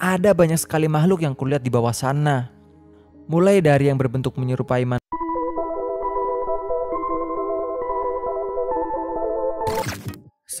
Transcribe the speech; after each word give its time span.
ada 0.00 0.32
banyak 0.32 0.56
sekali 0.56 0.88
makhluk 0.88 1.20
yang 1.20 1.36
kulihat 1.36 1.60
di 1.60 1.68
bawah 1.68 1.92
sana. 1.92 2.48
Mulai 3.30 3.60
dari 3.60 3.92
yang 3.92 4.00
berbentuk 4.00 4.34
menyerupai 4.40 4.88
man 4.88 5.00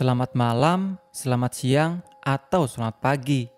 Selamat 0.00 0.32
malam, 0.32 0.96
selamat 1.12 1.52
siang, 1.52 1.92
atau 2.24 2.64
selamat 2.64 3.04
pagi. 3.04 3.52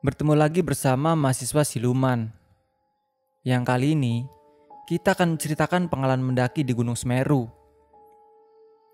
Bertemu 0.00 0.32
lagi 0.36 0.64
bersama 0.64 1.12
mahasiswa 1.12 1.64
siluman. 1.64 2.32
Yang 3.44 3.62
kali 3.68 3.92
ini, 3.92 4.24
kita 4.88 5.12
akan 5.12 5.36
menceritakan 5.36 5.92
pengalaman 5.92 6.32
mendaki 6.32 6.64
di 6.64 6.72
Gunung 6.72 6.96
Semeru. 6.96 7.48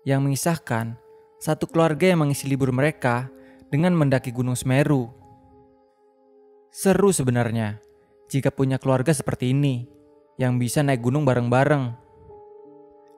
Yang 0.03 0.19
mengisahkan 0.27 0.99
satu 1.39 1.71
keluarga 1.71 2.11
yang 2.11 2.23
mengisi 2.23 2.51
libur 2.51 2.75
mereka 2.75 3.31
dengan 3.71 3.95
mendaki 3.95 4.35
Gunung 4.35 4.59
Semeru. 4.59 5.20
Seru 6.71 7.11
sebenarnya 7.11 7.83
jika 8.31 8.47
punya 8.47 8.79
keluarga 8.79 9.11
seperti 9.11 9.51
ini 9.51 9.91
yang 10.39 10.55
bisa 10.55 10.79
naik 10.79 11.03
gunung 11.03 11.27
bareng-bareng. 11.27 11.91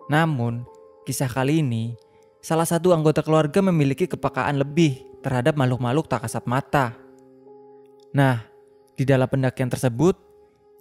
Namun, 0.09 0.65
kisah 1.05 1.29
kali 1.29 1.61
ini 1.61 1.93
salah 2.41 2.65
satu 2.65 2.97
anggota 2.97 3.21
keluarga 3.21 3.61
memiliki 3.61 4.09
kepekaan 4.09 4.57
lebih 4.57 5.05
terhadap 5.21 5.53
makhluk-makhluk 5.53 6.09
tak 6.09 6.25
kasat 6.25 6.49
mata. 6.49 6.97
Nah, 8.09 8.41
di 8.97 9.05
dalam 9.05 9.29
pendakian 9.29 9.69
tersebut, 9.69 10.17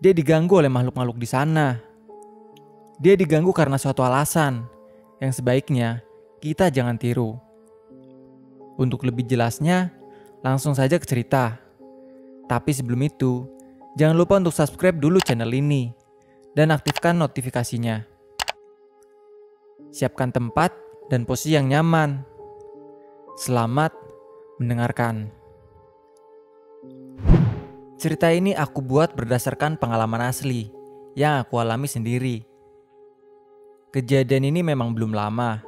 dia 0.01 0.17
diganggu 0.17 0.57
oleh 0.57 0.73
makhluk-makhluk 0.73 1.21
di 1.21 1.29
sana. 1.29 1.77
Dia 2.97 3.21
diganggu 3.21 3.53
karena 3.53 3.77
suatu 3.77 4.01
alasan 4.01 4.65
yang 5.21 5.29
sebaiknya 5.29 6.01
kita 6.41 6.73
jangan 6.73 6.97
tiru. 6.97 7.37
Untuk 8.81 9.05
lebih 9.05 9.29
jelasnya, 9.29 9.93
langsung 10.41 10.73
saja 10.73 10.97
ke 10.97 11.05
cerita. 11.05 11.61
Tapi 12.53 12.69
sebelum 12.69 13.01
itu, 13.01 13.49
jangan 13.97 14.13
lupa 14.13 14.37
untuk 14.37 14.53
subscribe 14.53 15.01
dulu 15.01 15.17
channel 15.25 15.49
ini 15.57 15.89
dan 16.53 16.69
aktifkan 16.69 17.17
notifikasinya. 17.17 18.05
Siapkan 19.89 20.29
tempat 20.29 20.77
dan 21.09 21.25
posisi 21.25 21.57
yang 21.57 21.73
nyaman. 21.73 22.21
Selamat 23.41 23.97
mendengarkan. 24.61 25.33
Cerita 27.97 28.29
ini 28.29 28.53
aku 28.53 28.85
buat 28.85 29.17
berdasarkan 29.17 29.81
pengalaman 29.81 30.29
asli 30.29 30.69
yang 31.17 31.41
aku 31.41 31.57
alami 31.57 31.89
sendiri. 31.89 32.45
Kejadian 33.97 34.53
ini 34.53 34.61
memang 34.61 34.93
belum 34.93 35.17
lama, 35.17 35.65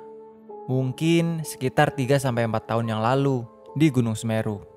mungkin 0.69 1.49
sekitar 1.49 1.97
3-4 1.97 2.29
tahun 2.69 2.93
yang 2.93 3.01
lalu 3.01 3.41
di 3.73 3.89
Gunung 3.89 4.21
Semeru. 4.21 4.74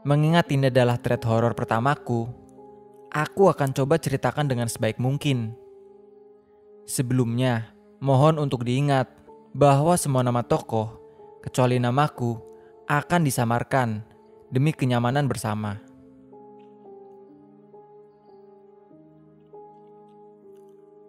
Mengingat 0.00 0.48
ini 0.48 0.72
adalah 0.72 0.96
thread 0.96 1.20
horror 1.28 1.52
pertamaku, 1.52 2.24
aku 3.12 3.52
akan 3.52 3.76
coba 3.76 4.00
ceritakan 4.00 4.48
dengan 4.48 4.64
sebaik 4.64 4.96
mungkin. 4.96 5.52
Sebelumnya, 6.88 7.76
mohon 8.00 8.40
untuk 8.40 8.64
diingat 8.64 9.12
bahwa 9.52 9.92
semua 10.00 10.24
nama 10.24 10.40
tokoh, 10.40 10.96
kecuali 11.44 11.76
namaku, 11.76 12.32
akan 12.88 13.20
disamarkan 13.28 14.00
demi 14.48 14.72
kenyamanan 14.72 15.28
bersama. 15.28 15.76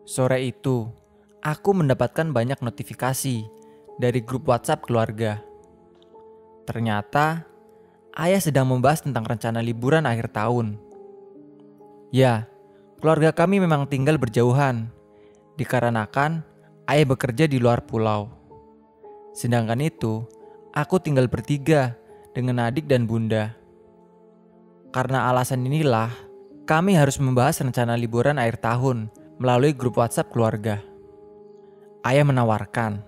Sore 0.03 0.43
itu, 0.43 0.91
aku 1.39 1.71
mendapatkan 1.71 2.27
banyak 2.27 2.59
notifikasi 2.59 3.47
dari 3.95 4.19
grup 4.19 4.51
WhatsApp 4.51 4.83
keluarga. 4.83 5.39
Ternyata, 6.67 7.50
ayah 8.17 8.41
sedang 8.43 8.67
membahas 8.67 9.03
tentang 9.03 9.23
rencana 9.23 9.63
liburan 9.63 10.03
akhir 10.03 10.35
tahun. 10.35 10.75
Ya, 12.11 12.47
keluarga 12.99 13.31
kami 13.31 13.63
memang 13.63 13.87
tinggal 13.87 14.19
berjauhan, 14.19 14.91
dikarenakan 15.55 16.43
ayah 16.91 17.07
bekerja 17.07 17.47
di 17.47 17.55
luar 17.55 17.87
pulau. 17.87 18.27
Sedangkan 19.31 19.79
itu, 19.79 20.27
aku 20.75 20.99
tinggal 20.99 21.31
bertiga 21.31 21.95
dengan 22.35 22.67
adik 22.67 22.87
dan 22.87 23.07
bunda. 23.07 23.55
Karena 24.91 25.31
alasan 25.31 25.63
inilah, 25.63 26.11
kami 26.67 26.99
harus 26.99 27.15
membahas 27.15 27.63
rencana 27.63 27.95
liburan 27.95 28.35
akhir 28.35 28.59
tahun 28.59 29.07
melalui 29.39 29.71
grup 29.71 29.99
WhatsApp 29.99 30.31
keluarga. 30.35 30.83
Ayah 32.03 32.27
menawarkan 32.27 33.01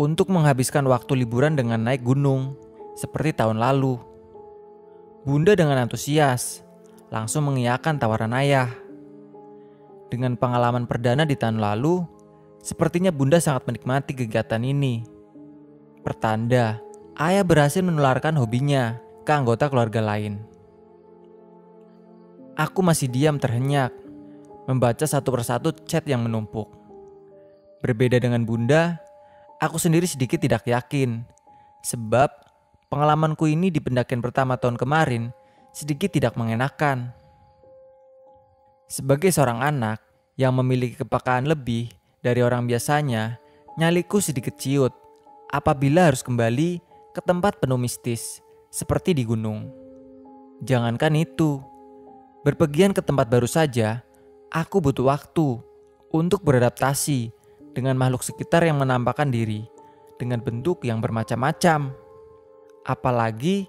untuk 0.00 0.30
menghabiskan 0.30 0.86
waktu 0.86 1.26
liburan 1.26 1.58
dengan 1.58 1.82
naik 1.82 2.00
gunung 2.06 2.54
seperti 2.96 3.36
tahun 3.36 3.58
lalu. 3.58 4.09
Bunda 5.22 5.52
dengan 5.52 5.84
antusias 5.84 6.64
langsung 7.12 7.48
mengiyakan 7.50 8.00
tawaran 8.00 8.32
ayah. 8.38 8.72
Dengan 10.10 10.34
pengalaman 10.34 10.90
perdana 10.90 11.22
di 11.22 11.38
tahun 11.38 11.62
lalu, 11.62 12.02
Sepertinya 12.60 13.08
bunda 13.08 13.40
sangat 13.40 13.64
menikmati 13.64 14.12
kegiatan 14.12 14.60
ini. 14.60 15.00
Pertanda, 16.04 16.76
ayah 17.16 17.40
berhasil 17.40 17.80
menularkan 17.80 18.36
hobinya 18.36 19.00
ke 19.24 19.32
anggota 19.32 19.72
keluarga 19.72 20.04
lain. 20.04 20.44
Aku 22.60 22.84
masih 22.84 23.08
diam 23.08 23.40
terhenyak, 23.40 23.96
membaca 24.68 25.08
satu 25.08 25.32
persatu 25.32 25.72
chat 25.88 26.04
yang 26.04 26.20
menumpuk. 26.20 26.68
Berbeda 27.80 28.20
dengan 28.20 28.44
bunda, 28.44 29.00
aku 29.56 29.80
sendiri 29.80 30.04
sedikit 30.04 30.36
tidak 30.36 30.68
yakin, 30.68 31.24
sebab 31.80 32.28
pengalamanku 32.90 33.46
ini 33.46 33.70
di 33.70 33.78
pendakian 33.78 34.18
pertama 34.18 34.58
tahun 34.58 34.74
kemarin 34.74 35.30
sedikit 35.70 36.10
tidak 36.10 36.34
mengenakan. 36.34 37.14
Sebagai 38.90 39.30
seorang 39.30 39.62
anak 39.62 40.02
yang 40.34 40.50
memiliki 40.58 40.98
kepekaan 40.98 41.46
lebih, 41.46 41.94
dari 42.20 42.42
orang 42.42 42.66
biasanya, 42.66 43.38
nyaliku 43.78 44.18
sedikit 44.18 44.58
ciut 44.58 44.90
apabila 45.54 46.10
harus 46.10 46.26
kembali 46.26 46.82
ke 47.14 47.20
tempat 47.22 47.62
penuh 47.62 47.78
mistis, 47.78 48.42
seperti 48.74 49.14
di 49.14 49.22
gunung. 49.22 49.70
Jangankan 50.66 51.14
itu, 51.14 51.62
berpergian 52.42 52.90
ke 52.90 53.00
tempat 53.00 53.30
baru 53.30 53.46
saja, 53.46 54.02
aku 54.50 54.82
butuh 54.82 55.06
waktu 55.06 55.62
untuk 56.10 56.42
beradaptasi 56.42 57.30
dengan 57.70 57.94
makhluk 57.94 58.26
sekitar 58.26 58.66
yang 58.66 58.82
menampakkan 58.82 59.30
diri 59.30 59.62
dengan 60.18 60.42
bentuk 60.42 60.82
yang 60.82 60.98
bermacam-macam. 60.98 61.94
Apalagi 62.84 63.68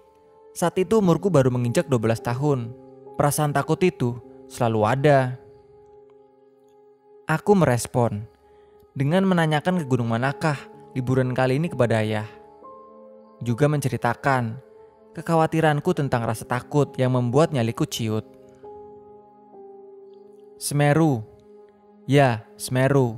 saat 0.52 0.76
itu 0.80 1.00
umurku 1.00 1.32
baru 1.32 1.52
menginjak 1.52 1.88
12 1.88 2.20
tahun. 2.24 2.60
Perasaan 3.16 3.56
takut 3.56 3.80
itu 3.84 4.20
selalu 4.52 4.80
ada. 4.84 5.40
Aku 7.30 7.56
merespon 7.56 8.28
dengan 8.92 9.24
menanyakan 9.24 9.80
ke 9.80 9.86
gunung 9.88 10.12
manakah 10.12 10.60
liburan 10.92 11.32
kali 11.32 11.56
ini 11.56 11.72
kepada 11.72 12.04
ayah. 12.04 12.28
Juga 13.40 13.72
menceritakan 13.72 14.60
kekhawatiranku 15.16 15.96
tentang 15.96 16.28
rasa 16.28 16.44
takut 16.44 16.92
yang 17.00 17.16
membuat 17.16 17.56
nyaliku 17.56 17.88
ciut. 17.88 18.28
Semeru. 20.60 21.24
Ya, 22.06 22.44
Semeru. 22.60 23.18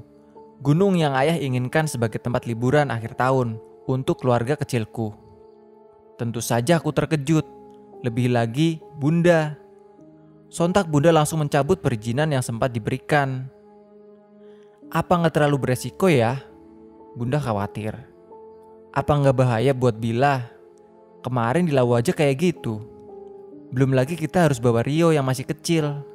Gunung 0.64 0.96
yang 0.96 1.12
ayah 1.18 1.36
inginkan 1.36 1.90
sebagai 1.90 2.22
tempat 2.22 2.48
liburan 2.48 2.88
akhir 2.88 3.20
tahun 3.20 3.60
untuk 3.84 4.24
keluarga 4.24 4.56
kecilku. 4.56 5.23
Tentu 6.18 6.40
saja 6.40 6.78
aku 6.78 6.94
terkejut. 6.94 7.46
Lebih 8.04 8.36
lagi, 8.36 8.84
Bunda. 9.00 9.56
Sontak 10.54 10.86
Bunda 10.92 11.10
langsung 11.10 11.42
mencabut 11.42 11.82
perizinan 11.82 12.30
yang 12.30 12.46
sempat 12.46 12.70
diberikan 12.70 13.50
apa 14.94 15.18
nggak 15.18 15.34
terlalu 15.34 15.58
beresiko 15.66 16.06
ya? 16.06 16.38
Bunda 17.18 17.42
khawatir. 17.42 17.98
Apa 18.94 19.18
nggak 19.18 19.34
bahaya 19.34 19.74
buat 19.74 19.98
Bila? 19.98 20.46
Kemarin 21.26 21.66
di 21.66 21.74
Lawu 21.74 21.98
aja 21.98 22.14
kayak 22.14 22.38
gitu. 22.38 22.78
Belum 23.74 23.90
lagi 23.98 24.14
kita 24.14 24.46
harus 24.46 24.62
bawa 24.62 24.86
Rio 24.86 25.10
yang 25.10 25.26
masih 25.26 25.50
kecil. 25.50 26.06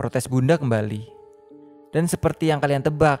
Protes 0.00 0.24
Bunda 0.32 0.56
kembali. 0.56 1.04
Dan 1.92 2.08
seperti 2.08 2.48
yang 2.48 2.56
kalian 2.56 2.80
tebak, 2.80 3.20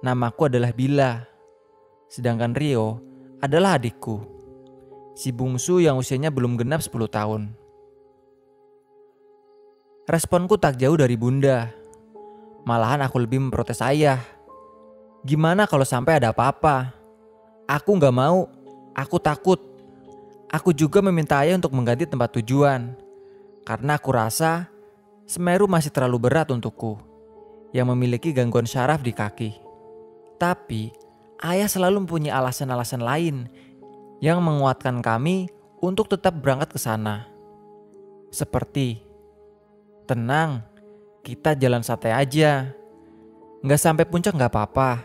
namaku 0.00 0.48
adalah 0.48 0.72
Bila. 0.72 1.20
Sedangkan 2.08 2.56
Rio 2.56 3.04
adalah 3.44 3.76
adikku. 3.76 4.33
Si 5.14 5.30
bungsu 5.30 5.78
yang 5.78 5.96
usianya 5.96 6.34
belum 6.34 6.58
genap 6.58 6.82
10 6.82 6.90
tahun. 7.06 7.54
Responku 10.04 10.60
tak 10.60 10.76
jauh 10.76 11.00
dari 11.00 11.16
Bunda 11.16 11.84
Malahan 12.64 13.04
aku 13.04 13.20
lebih 13.20 13.44
memprotes 13.44 13.84
ayah. 13.84 14.24
Gimana 15.20 15.68
kalau 15.68 15.84
sampai 15.84 16.16
ada 16.16 16.32
apa-apa? 16.32 16.96
Aku 17.68 17.92
nggak 18.00 18.16
mau, 18.16 18.48
aku 18.96 19.20
takut. 19.20 19.60
Aku 20.48 20.72
juga 20.72 21.04
meminta 21.04 21.36
ayah 21.44 21.60
untuk 21.60 21.76
mengganti 21.76 22.08
tempat 22.08 22.32
tujuan. 22.40 22.96
Karena 23.68 24.00
aku 24.00 24.16
rasa 24.16 24.72
Semeru 25.28 25.68
masih 25.68 25.92
terlalu 25.92 26.28
berat 26.28 26.52
untukku 26.52 27.00
yang 27.76 27.88
memiliki 27.92 28.32
gangguan 28.32 28.64
syaraf 28.64 29.04
di 29.04 29.12
kaki. 29.12 29.56
Tapi 30.40 30.88
ayah 31.44 31.68
selalu 31.68 32.04
mempunyai 32.04 32.32
alasan-alasan 32.32 33.04
lain 33.04 33.48
yang 34.24 34.40
menguatkan 34.40 35.04
kami 35.04 35.52
untuk 35.84 36.08
tetap 36.08 36.40
berangkat 36.40 36.72
ke 36.72 36.80
sana. 36.80 37.28
Seperti, 38.32 39.04
tenang, 40.08 40.64
kita 41.20 41.52
jalan 41.52 41.84
santai 41.84 42.16
aja. 42.16 42.72
Nggak 43.60 43.80
sampai 43.84 44.08
puncak 44.08 44.32
nggak 44.32 44.48
apa-apa. 44.48 45.04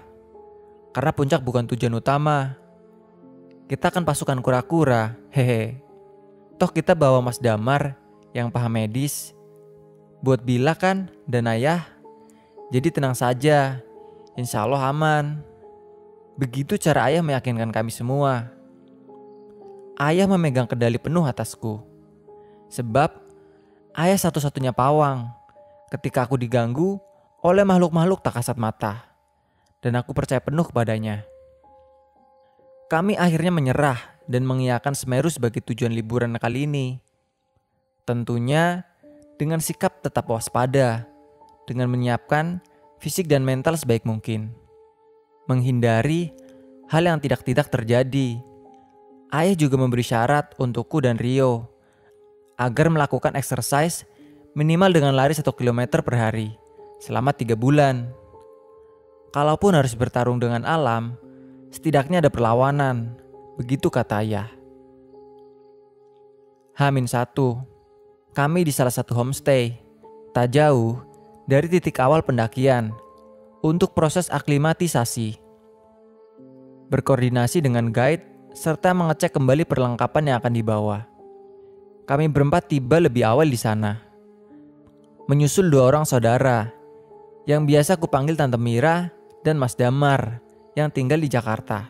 Karena 0.95 1.11
puncak 1.11 1.43
bukan 1.43 1.67
tujuan 1.67 1.99
utama. 1.99 2.55
Kita 3.67 3.91
kan 3.91 4.07
pasukan 4.07 4.39
kura-kura, 4.39 5.19
hehe. 5.35 5.83
Toh 6.55 6.71
kita 6.71 6.95
bawa 6.95 7.19
Mas 7.19 7.43
Damar 7.43 7.99
yang 8.31 8.47
paham 8.47 8.71
medis. 8.71 9.35
Buat 10.23 10.47
Bila 10.47 10.79
kan 10.79 11.11
dan 11.27 11.51
ayah. 11.51 11.83
Jadi 12.71 12.87
tenang 12.87 13.19
saja, 13.19 13.83
insya 14.39 14.63
Allah 14.63 14.87
aman. 14.87 15.43
Begitu 16.39 16.79
cara 16.79 17.11
ayah 17.11 17.19
meyakinkan 17.19 17.67
kami 17.75 17.91
semua. 17.91 18.58
Ayah 19.99 20.31
memegang 20.31 20.63
kendali 20.63 20.95
penuh 20.95 21.27
atasku. 21.27 21.83
Sebab 22.71 23.11
ayah 23.99 24.15
satu-satunya 24.15 24.71
pawang 24.71 25.27
ketika 25.91 26.23
aku 26.23 26.39
diganggu 26.39 26.95
oleh 27.43 27.67
makhluk-makhluk 27.67 28.23
tak 28.23 28.39
kasat 28.39 28.55
mata. 28.55 29.03
Dan 29.83 29.99
aku 29.99 30.15
percaya 30.15 30.39
penuh 30.39 30.63
kepadanya. 30.63 31.27
Kami 32.87 33.19
akhirnya 33.19 33.51
menyerah 33.51 33.99
dan 34.25 34.47
mengiyakan 34.47 34.95
Semeru 34.95 35.27
sebagai 35.27 35.59
tujuan 35.61 35.91
liburan 35.91 36.35
kali 36.39 36.63
ini. 36.63 37.03
Tentunya 38.07 38.87
dengan 39.35 39.61
sikap 39.61 39.99
tetap 40.01 40.27
waspada, 40.31 41.07
dengan 41.69 41.87
menyiapkan 41.91 42.59
fisik 42.97 43.29
dan 43.29 43.45
mental 43.45 43.77
sebaik 43.77 44.03
mungkin. 44.03 44.51
Menghindari 45.45 46.33
hal 46.89 47.05
yang 47.05 47.21
tidak-tidak 47.21 47.69
terjadi. 47.69 48.41
Ayah 49.29 49.53
juga 49.53 49.77
memberi 49.77 50.01
syarat 50.01 50.57
untukku 50.57 51.05
dan 51.05 51.21
Rio 51.21 51.69
agar 52.57 52.89
melakukan 52.89 53.37
exercise 53.37 54.09
minimal 54.57 54.89
dengan 54.89 55.13
lari 55.13 55.37
satu 55.37 55.53
kilometer 55.53 56.01
per 56.01 56.17
hari 56.17 56.57
selama 56.97 57.29
tiga 57.37 57.53
bulan. 57.53 58.09
Kalaupun 59.29 59.77
harus 59.77 59.93
bertarung 59.93 60.41
dengan 60.41 60.65
alam, 60.65 61.13
setidaknya 61.69 62.25
ada 62.25 62.33
perlawanan. 62.33 63.13
Begitu 63.61 63.93
kata 63.93 64.25
ayah. 64.25 64.49
Hamin 66.73 67.05
satu, 67.05 67.59
kami 68.33 68.65
di 68.65 68.73
salah 68.73 68.93
satu 68.93 69.13
homestay, 69.13 69.77
tak 70.33 70.57
jauh 70.57 70.97
dari 71.45 71.69
titik 71.69 72.01
awal 72.01 72.25
pendakian 72.25 72.95
untuk 73.61 73.93
proses 73.93 74.31
aklimatisasi. 74.33 75.37
Berkoordinasi 76.89 77.61
dengan 77.61 77.93
guide 77.93 78.28
serta 78.53 78.93
mengecek 78.93 79.33
kembali 79.33 79.65
perlengkapan 79.65 80.33
yang 80.33 80.35
akan 80.41 80.53
dibawa. 80.53 80.97
Kami 82.05 82.25
berempat 82.29 82.69
tiba 82.69 82.97
lebih 82.97 83.25
awal 83.25 83.45
di 83.45 83.59
sana 83.59 84.09
menyusul 85.29 85.69
dua 85.69 85.93
orang 85.93 86.09
saudara 86.09 86.73
yang 87.45 87.69
biasa 87.69 88.01
kupanggil 88.01 88.33
Tante 88.33 88.57
Mira 88.57 89.13
dan 89.45 89.61
Mas 89.61 89.77
Damar 89.77 90.41
yang 90.73 90.89
tinggal 90.89 91.21
di 91.21 91.29
Jakarta. 91.29 91.85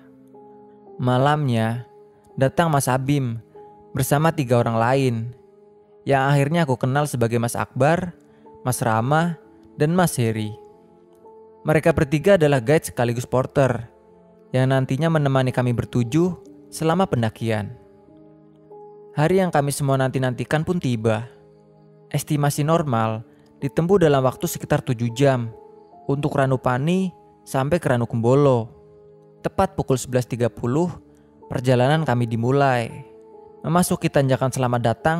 Malamnya, 1.00 1.88
datang 2.36 2.68
Mas 2.68 2.92
Abim 2.92 3.40
bersama 3.96 4.36
tiga 4.36 4.60
orang 4.60 4.76
lain 4.76 5.16
yang 6.04 6.28
akhirnya 6.28 6.68
aku 6.68 6.76
kenal 6.76 7.08
sebagai 7.08 7.40
Mas 7.40 7.56
Akbar, 7.56 8.12
Mas 8.68 8.84
Rama, 8.84 9.40
dan 9.80 9.96
Mas 9.96 10.20
Heri. 10.20 10.52
Mereka 11.64 11.96
bertiga 11.96 12.36
adalah 12.36 12.60
guide 12.60 12.92
sekaligus 12.92 13.24
porter 13.24 13.88
yang 14.52 14.76
nantinya 14.76 15.08
menemani 15.08 15.56
kami 15.56 15.72
bertujuh 15.72 16.49
selama 16.70 17.10
pendakian. 17.10 17.74
Hari 19.18 19.42
yang 19.42 19.52
kami 19.52 19.74
semua 19.74 19.98
nanti-nantikan 19.98 20.62
pun 20.64 20.78
tiba. 20.78 21.28
Estimasi 22.14 22.64
normal 22.64 23.26
ditempuh 23.60 24.00
dalam 24.00 24.24
waktu 24.24 24.46
sekitar 24.48 24.86
7 24.86 24.96
jam 25.12 25.52
untuk 26.08 26.38
Ranupani 26.38 27.12
sampai 27.44 27.78
ke 27.82 27.90
Ranukumbolo. 27.90 28.70
Tepat 29.42 29.74
pukul 29.74 29.98
11.30, 29.98 30.52
perjalanan 31.50 32.06
kami 32.06 32.30
dimulai. 32.30 33.10
Memasuki 33.66 34.08
tanjakan 34.08 34.54
selamat 34.54 34.82
datang, 34.84 35.20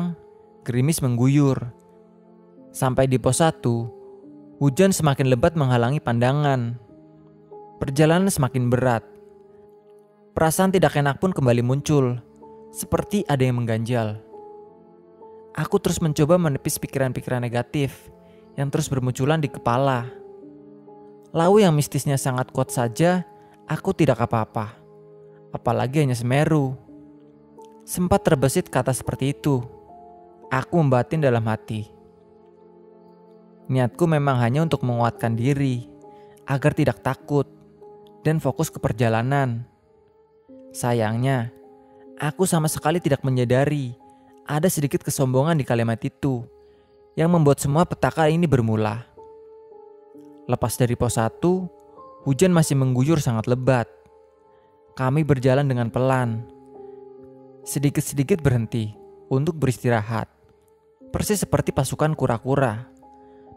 gerimis 0.64 1.02
mengguyur. 1.02 1.58
Sampai 2.70 3.10
di 3.10 3.18
pos 3.18 3.42
1, 3.42 4.62
hujan 4.62 4.94
semakin 4.94 5.26
lebat 5.26 5.58
menghalangi 5.58 5.98
pandangan. 5.98 6.78
Perjalanan 7.82 8.30
semakin 8.30 8.70
berat. 8.70 9.09
Perasaan 10.40 10.72
tidak 10.72 10.96
enak 10.96 11.20
pun 11.20 11.36
kembali 11.36 11.60
muncul, 11.60 12.16
seperti 12.72 13.28
ada 13.28 13.44
yang 13.44 13.60
mengganjal. 13.60 14.16
Aku 15.52 15.76
terus 15.76 16.00
mencoba 16.00 16.40
menepis 16.40 16.80
pikiran-pikiran 16.80 17.44
negatif 17.44 18.08
yang 18.56 18.72
terus 18.72 18.88
bermunculan 18.88 19.36
di 19.36 19.52
kepala. 19.52 20.08
Lau 21.36 21.60
yang 21.60 21.76
mistisnya 21.76 22.16
sangat 22.16 22.56
kuat 22.56 22.72
saja, 22.72 23.28
aku 23.68 23.92
tidak 23.92 24.16
apa-apa. 24.24 24.80
Apalagi 25.52 26.08
hanya 26.08 26.16
Semeru. 26.16 26.72
Sempat 27.84 28.24
terbesit 28.24 28.72
kata 28.72 28.96
seperti 28.96 29.36
itu. 29.36 29.60
Aku 30.48 30.80
membatin 30.80 31.20
dalam 31.20 31.44
hati. 31.52 31.84
Niatku 33.68 34.08
memang 34.08 34.40
hanya 34.40 34.64
untuk 34.64 34.88
menguatkan 34.88 35.36
diri, 35.36 35.84
agar 36.48 36.72
tidak 36.72 37.04
takut, 37.04 37.44
dan 38.24 38.40
fokus 38.40 38.72
ke 38.72 38.80
perjalanan. 38.80 39.68
Sayangnya, 40.70 41.50
aku 42.14 42.46
sama 42.46 42.70
sekali 42.70 43.02
tidak 43.02 43.26
menyadari 43.26 43.98
ada 44.46 44.70
sedikit 44.70 45.02
kesombongan 45.02 45.58
di 45.58 45.64
kalimat 45.66 45.98
itu 46.02 46.46
yang 47.18 47.30
membuat 47.30 47.58
semua 47.58 47.82
petaka 47.82 48.30
ini 48.30 48.46
bermula. 48.46 49.06
Lepas 50.46 50.78
dari 50.78 50.94
pos 50.94 51.18
1, 51.18 51.42
hujan 52.26 52.54
masih 52.54 52.78
mengguyur 52.78 53.18
sangat 53.18 53.50
lebat. 53.50 53.86
Kami 54.94 55.26
berjalan 55.26 55.66
dengan 55.66 55.90
pelan. 55.90 56.46
Sedikit-sedikit 57.66 58.42
berhenti 58.42 58.94
untuk 59.30 59.58
beristirahat. 59.58 60.26
Persis 61.10 61.42
seperti 61.42 61.74
pasukan 61.74 62.14
kura-kura. 62.14 62.86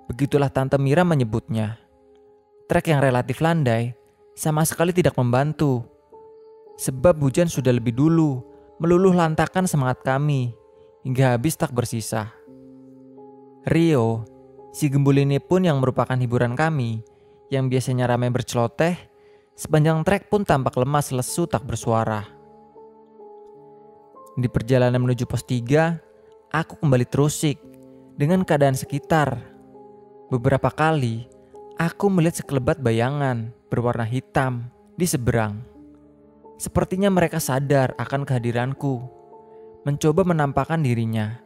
Begitulah 0.10 0.50
Tante 0.50 0.82
Mira 0.82 1.06
menyebutnya. 1.06 1.78
Trek 2.66 2.90
yang 2.90 3.02
relatif 3.02 3.38
landai 3.42 3.94
sama 4.34 4.66
sekali 4.66 4.94
tidak 4.94 5.14
membantu. 5.14 5.93
Sebab 6.78 7.22
hujan 7.22 7.48
sudah 7.48 7.70
lebih 7.70 7.94
dulu 7.94 8.42
meluluh 8.82 9.14
lantakan 9.14 9.70
semangat 9.70 10.02
kami 10.02 10.54
hingga 11.06 11.38
habis 11.38 11.54
tak 11.60 11.72
bersisa. 11.76 12.34
Rio, 13.64 14.28
si 14.76 14.92
gembul 14.92 15.24
ini 15.24 15.40
pun 15.40 15.64
yang 15.64 15.80
merupakan 15.80 16.18
hiburan 16.18 16.58
kami, 16.58 17.00
yang 17.48 17.72
biasanya 17.72 18.10
ramai 18.12 18.34
berceloteh, 18.34 18.98
sepanjang 19.56 20.04
trek 20.04 20.28
pun 20.28 20.44
tampak 20.44 20.76
lemas 20.76 21.14
lesu 21.16 21.48
tak 21.48 21.64
bersuara. 21.64 22.28
Di 24.34 24.50
perjalanan 24.50 24.98
menuju 24.98 25.30
pos 25.30 25.46
3, 25.46 26.50
aku 26.50 26.82
kembali 26.82 27.06
terusik 27.06 27.62
dengan 28.18 28.42
keadaan 28.42 28.74
sekitar. 28.74 29.38
Beberapa 30.34 30.74
kali, 30.74 31.30
aku 31.78 32.10
melihat 32.10 32.42
sekelebat 32.42 32.82
bayangan 32.82 33.54
berwarna 33.70 34.04
hitam 34.04 34.74
di 34.98 35.06
seberang. 35.06 35.73
Sepertinya 36.58 37.10
mereka 37.10 37.42
sadar 37.42 37.98
akan 37.98 38.24
kehadiranku, 38.24 39.04
mencoba 39.84 40.22
menampakkan 40.24 40.80
dirinya. 40.80 41.42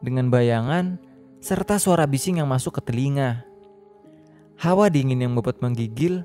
Dengan 0.00 0.28
bayangan, 0.32 0.96
serta 1.40 1.80
suara 1.80 2.04
bising 2.04 2.40
yang 2.40 2.48
masuk 2.48 2.80
ke 2.80 2.92
telinga. 2.92 3.44
Hawa 4.60 4.92
dingin 4.92 5.24
yang 5.24 5.32
membuat 5.32 5.64
menggigil 5.64 6.24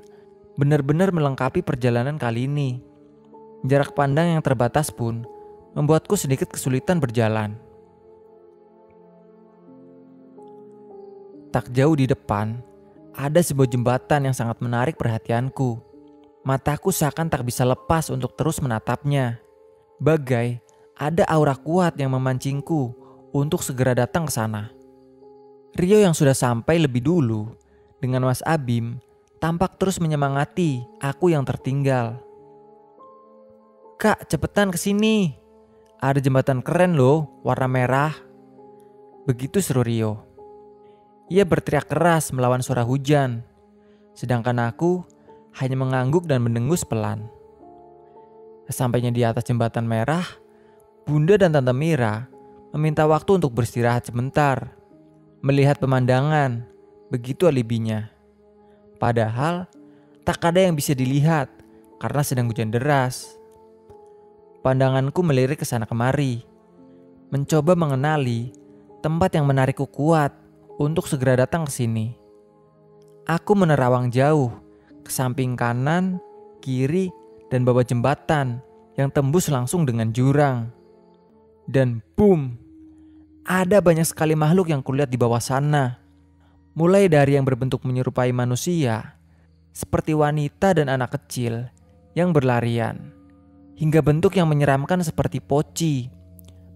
benar-benar 0.60 1.12
melengkapi 1.12 1.64
perjalanan 1.64 2.20
kali 2.20 2.44
ini. 2.48 2.80
Jarak 3.64 3.96
pandang 3.96 4.36
yang 4.36 4.42
terbatas 4.44 4.92
pun 4.92 5.24
membuatku 5.72 6.16
sedikit 6.16 6.52
kesulitan 6.52 7.00
berjalan. 7.00 7.56
Tak 11.52 11.72
jauh 11.72 11.96
di 11.96 12.04
depan, 12.04 12.60
ada 13.16 13.40
sebuah 13.40 13.68
jembatan 13.68 14.28
yang 14.28 14.36
sangat 14.36 14.60
menarik 14.60 15.00
perhatianku. 15.00 15.80
Mataku 16.46 16.94
seakan 16.94 17.26
tak 17.26 17.42
bisa 17.42 17.66
lepas 17.66 18.06
untuk 18.06 18.38
terus 18.38 18.62
menatapnya. 18.62 19.42
Bagai 19.98 20.62
ada 20.94 21.26
aura 21.26 21.58
kuat 21.58 21.98
yang 21.98 22.14
memancingku 22.14 22.94
untuk 23.34 23.66
segera 23.66 23.98
datang 23.98 24.30
ke 24.30 24.32
sana. 24.32 24.70
Rio 25.74 25.98
yang 25.98 26.14
sudah 26.14 26.38
sampai 26.38 26.78
lebih 26.78 27.02
dulu 27.02 27.50
dengan 27.98 28.30
Mas 28.30 28.46
Abim 28.46 29.02
tampak 29.42 29.74
terus 29.74 29.98
menyemangati 29.98 30.86
aku 31.02 31.34
yang 31.34 31.42
tertinggal. 31.42 32.22
Kak, 33.98 34.28
cepetan 34.28 34.70
ke 34.70 34.78
sini. 34.78 35.34
Ada 35.98 36.20
jembatan 36.20 36.60
keren 36.60 36.94
loh, 36.94 37.40
warna 37.42 37.66
merah. 37.66 38.12
Begitu 39.24 39.58
seru 39.64 39.82
Rio. 39.82 40.22
Ia 41.32 41.42
berteriak 41.42 41.90
keras 41.90 42.30
melawan 42.30 42.62
suara 42.62 42.86
hujan. 42.86 43.42
Sedangkan 44.14 44.62
aku 44.62 45.15
hanya 45.56 45.76
mengangguk 45.76 46.28
dan 46.28 46.44
mendengus 46.44 46.84
pelan. 46.84 47.24
Sesampainya 48.68 49.08
di 49.14 49.24
atas 49.24 49.46
jembatan 49.46 49.88
merah, 49.88 50.26
Bunda 51.06 51.38
dan 51.38 51.54
Tante 51.54 51.72
Mira 51.72 52.28
meminta 52.74 53.06
waktu 53.08 53.40
untuk 53.40 53.54
beristirahat 53.56 54.10
sebentar, 54.10 54.74
melihat 55.40 55.80
pemandangan, 55.80 56.66
begitu 57.08 57.48
alibinya. 57.48 58.10
Padahal 58.98 59.70
tak 60.26 60.42
ada 60.44 60.66
yang 60.66 60.74
bisa 60.74 60.92
dilihat 60.92 61.48
karena 62.02 62.22
sedang 62.26 62.50
hujan 62.50 62.74
deras. 62.74 63.38
Pandanganku 64.60 65.22
melirik 65.22 65.62
ke 65.62 65.66
sana 65.68 65.86
kemari, 65.86 66.42
mencoba 67.30 67.78
mengenali 67.78 68.50
tempat 68.98 69.38
yang 69.38 69.46
menarikku 69.46 69.86
kuat 69.86 70.34
untuk 70.76 71.06
segera 71.06 71.46
datang 71.46 71.64
ke 71.64 71.72
sini. 71.72 72.18
Aku 73.30 73.54
menerawang 73.54 74.10
jauh 74.10 74.65
ke 75.06 75.12
samping 75.14 75.54
kanan, 75.54 76.18
kiri, 76.58 77.08
dan 77.48 77.62
bawah 77.62 77.86
jembatan 77.86 78.58
yang 78.98 79.08
tembus 79.14 79.46
langsung 79.46 79.86
dengan 79.86 80.10
jurang. 80.10 80.68
Dan 81.70 82.02
boom, 82.18 82.58
ada 83.46 83.78
banyak 83.78 84.06
sekali 84.06 84.34
makhluk 84.34 84.70
yang 84.70 84.82
kulihat 84.82 85.06
di 85.06 85.18
bawah 85.18 85.38
sana. 85.38 86.02
Mulai 86.74 87.06
dari 87.08 87.38
yang 87.38 87.46
berbentuk 87.46 87.86
menyerupai 87.86 88.34
manusia, 88.34 89.16
seperti 89.70 90.12
wanita 90.12 90.76
dan 90.76 90.90
anak 90.92 91.14
kecil 91.14 91.70
yang 92.12 92.34
berlarian, 92.34 93.14
hingga 93.78 94.02
bentuk 94.04 94.36
yang 94.36 94.50
menyeramkan 94.50 95.00
seperti 95.00 95.40
poci, 95.40 96.10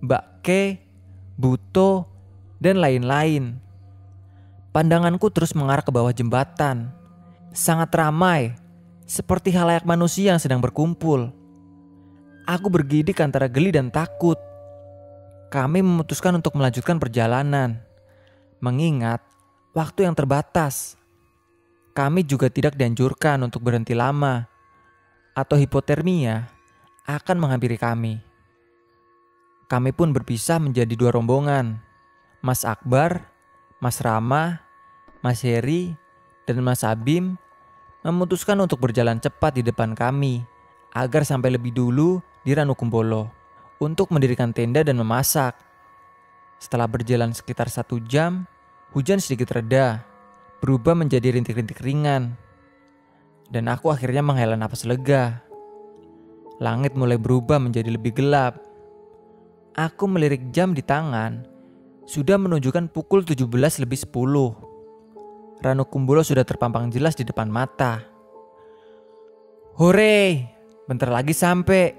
bakke, 0.01 0.81
buto, 1.37 2.09
dan 2.61 2.81
lain-lain. 2.81 3.57
Pandanganku 4.71 5.33
terus 5.35 5.57
mengarah 5.57 5.83
ke 5.83 5.91
bawah 5.91 6.15
jembatan. 6.15 7.00
Sangat 7.51 7.91
ramai, 7.95 8.55
seperti 9.07 9.51
halayak 9.51 9.83
manusia 9.83 10.33
yang 10.35 10.41
sedang 10.41 10.63
berkumpul. 10.63 11.35
Aku 12.47 12.67
bergidik 12.71 13.19
antara 13.19 13.51
geli 13.51 13.75
dan 13.75 13.91
takut 13.91 14.39
kami 15.51 15.83
memutuskan 15.83 16.39
untuk 16.39 16.55
melanjutkan 16.55 17.03
perjalanan. 17.03 17.83
Mengingat 18.63 19.19
waktu 19.75 20.07
yang 20.07 20.15
terbatas, 20.15 20.95
kami 21.91 22.23
juga 22.23 22.47
tidak 22.47 22.79
dianjurkan 22.79 23.43
untuk 23.43 23.67
berhenti 23.67 23.99
lama 23.99 24.47
atau 25.35 25.59
hipotermia 25.59 26.47
akan 27.03 27.37
menghampiri 27.43 27.75
kami. 27.75 28.23
Kami 29.67 29.91
pun 29.91 30.15
berpisah 30.15 30.63
menjadi 30.63 30.95
dua 30.95 31.11
rombongan. 31.11 31.83
Mas 32.47 32.63
Akbar, 32.63 33.27
Mas 33.83 33.99
Rama, 33.99 34.63
Mas 35.19 35.43
Heri, 35.43 35.99
dan 36.51 36.67
Mas 36.67 36.83
Abim 36.83 37.39
memutuskan 38.03 38.59
untuk 38.59 38.83
berjalan 38.83 39.23
cepat 39.23 39.55
di 39.55 39.63
depan 39.63 39.95
kami 39.95 40.43
agar 40.97 41.23
sampai 41.23 41.55
lebih 41.55 41.71
dulu 41.71 42.19
di 42.43 42.51
Ranukumbolo 42.57 43.31
untuk 43.79 44.11
mendirikan 44.11 44.51
tenda 44.51 44.83
dan 44.83 44.99
memasak. 44.99 45.55
Setelah 46.61 46.91
berjalan 46.91 47.33
sekitar 47.33 47.73
satu 47.73 48.03
jam, 48.05 48.45
hujan 48.93 49.17
sedikit 49.23 49.57
reda, 49.57 50.05
berubah 50.61 50.93
menjadi 50.93 51.33
rintik-rintik 51.33 51.81
ringan. 51.81 52.37
Dan 53.49 53.67
aku 53.67 53.89
akhirnya 53.89 54.21
menghela 54.21 54.55
napas 54.55 54.85
lega. 54.85 55.41
Langit 56.61 56.93
mulai 56.93 57.17
berubah 57.17 57.57
menjadi 57.57 57.89
lebih 57.89 58.13
gelap. 58.13 58.61
Aku 59.73 60.05
melirik 60.05 60.53
jam 60.53 60.77
di 60.77 60.85
tangan, 60.85 61.49
sudah 62.05 62.37
menunjukkan 62.37 62.93
pukul 62.93 63.25
17 63.25 63.49
lebih 63.81 63.99
10. 64.03 64.70
Ranu 65.61 65.85
Kumbulo 65.85 66.25
sudah 66.25 66.41
terpampang 66.41 66.89
jelas 66.89 67.13
di 67.13 67.25
depan 67.25 67.45
mata. 67.53 68.01
Hore, 69.77 70.49
bentar 70.89 71.13
lagi 71.13 71.37
sampai. 71.37 71.93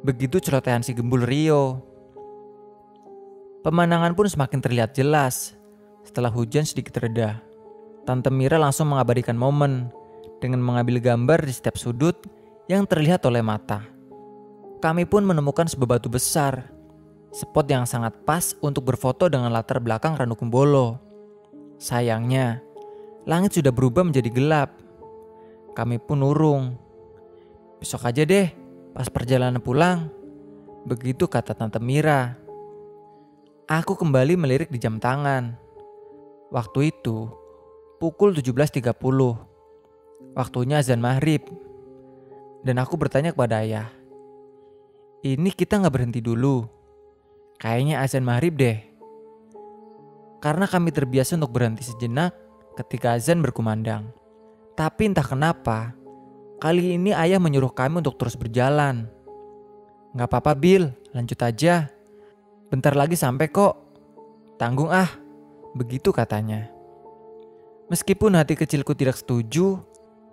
Begitu 0.00 0.40
celotehan 0.40 0.80
si 0.80 0.96
gembul 0.96 1.28
Rio. 1.28 1.84
Pemandangan 3.60 4.16
pun 4.16 4.24
semakin 4.24 4.64
terlihat 4.64 4.96
jelas 4.96 5.52
setelah 6.00 6.32
hujan 6.32 6.64
sedikit 6.64 6.96
reda. 7.04 7.44
Tante 8.08 8.32
Mira 8.32 8.56
langsung 8.56 8.88
mengabadikan 8.88 9.36
momen 9.36 9.92
dengan 10.40 10.64
mengambil 10.64 10.96
gambar 10.96 11.44
di 11.44 11.52
setiap 11.52 11.76
sudut 11.76 12.16
yang 12.72 12.88
terlihat 12.88 13.20
oleh 13.28 13.44
mata. 13.44 13.84
Kami 14.80 15.04
pun 15.04 15.26
menemukan 15.28 15.68
sebuah 15.68 15.98
batu 15.98 16.08
besar, 16.08 16.70
spot 17.34 17.66
yang 17.68 17.84
sangat 17.84 18.16
pas 18.24 18.56
untuk 18.64 18.88
berfoto 18.88 19.28
dengan 19.28 19.52
latar 19.52 19.82
belakang 19.82 20.16
Ranu 20.16 20.38
Kumbolo. 20.38 21.02
Sayangnya, 21.76 22.62
langit 23.28 23.60
sudah 23.60 23.70
berubah 23.70 24.02
menjadi 24.08 24.32
gelap. 24.32 24.72
Kami 25.76 26.00
pun 26.00 26.24
urung. 26.24 26.74
Besok 27.78 28.10
aja 28.10 28.26
deh, 28.26 28.50
Pas 28.98 29.06
perjalanan 29.06 29.62
pulang, 29.62 30.10
begitu 30.82 31.30
kata 31.30 31.54
Tante 31.54 31.78
Mira. 31.78 32.34
Aku 33.70 33.94
kembali 33.94 34.34
melirik 34.34 34.74
di 34.74 34.82
jam 34.82 34.98
tangan. 34.98 35.54
Waktu 36.50 36.90
itu 36.90 37.30
pukul 38.02 38.34
17.30. 38.34 38.90
Waktunya 40.34 40.82
azan 40.82 40.98
maghrib. 40.98 41.46
Dan 42.66 42.82
aku 42.82 42.98
bertanya 42.98 43.30
kepada 43.30 43.62
ayah. 43.62 43.86
Ini 45.22 45.54
kita 45.54 45.78
nggak 45.78 45.94
berhenti 45.94 46.18
dulu. 46.18 46.66
Kayaknya 47.62 48.02
azan 48.02 48.26
maghrib 48.26 48.58
deh. 48.58 48.82
Karena 50.42 50.66
kami 50.66 50.90
terbiasa 50.90 51.38
untuk 51.38 51.54
berhenti 51.54 51.86
sejenak 51.86 52.34
ketika 52.78 53.18
azan 53.18 53.42
berkumandang. 53.42 54.14
Tapi 54.78 55.10
entah 55.10 55.26
kenapa, 55.26 55.98
Kali 56.58 56.98
ini 56.98 57.14
ayah 57.14 57.38
menyuruh 57.38 57.70
kami 57.70 58.02
untuk 58.02 58.18
terus 58.18 58.34
berjalan. 58.34 59.06
Gak 60.18 60.26
apa-apa 60.26 60.58
Bill, 60.58 60.90
lanjut 61.14 61.38
aja. 61.38 61.86
Bentar 62.66 62.98
lagi 62.98 63.14
sampai 63.14 63.46
kok. 63.46 63.78
Tanggung 64.58 64.90
ah, 64.90 65.06
begitu 65.78 66.10
katanya. 66.10 66.66
Meskipun 67.86 68.34
hati 68.34 68.58
kecilku 68.58 68.90
tidak 68.98 69.14
setuju, 69.14 69.78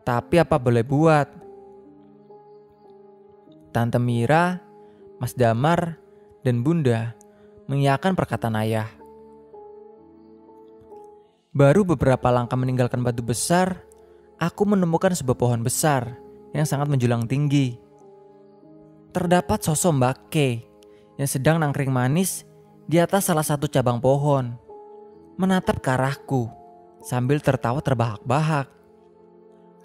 tapi 0.02 0.42
apa 0.42 0.58
boleh 0.58 0.82
buat. 0.82 1.30
Tante 3.70 4.02
Mira, 4.02 4.58
Mas 5.22 5.38
Damar, 5.38 6.02
dan 6.42 6.66
Bunda 6.66 7.14
mengiyakan 7.70 8.18
perkataan 8.18 8.58
ayah. 8.66 8.90
Baru 11.56 11.88
beberapa 11.88 12.36
langkah 12.36 12.60
meninggalkan 12.60 13.00
batu 13.00 13.24
besar, 13.24 13.80
aku 14.36 14.68
menemukan 14.68 15.16
sebuah 15.16 15.40
pohon 15.40 15.64
besar 15.64 16.20
yang 16.52 16.68
sangat 16.68 16.92
menjulang 16.92 17.32
tinggi. 17.32 17.80
Terdapat 19.16 19.64
sosok 19.64 19.96
Mbak 19.96 20.18
K 20.28 20.36
yang 21.16 21.30
sedang 21.32 21.64
nangkring 21.64 21.96
manis 21.96 22.44
di 22.92 23.00
atas 23.00 23.32
salah 23.32 23.48
satu 23.48 23.72
cabang 23.72 24.04
pohon, 24.04 24.52
menatap 25.40 25.80
ke 25.80 25.96
arahku 25.96 26.52
sambil 27.00 27.40
tertawa 27.40 27.80
terbahak-bahak. 27.80 28.68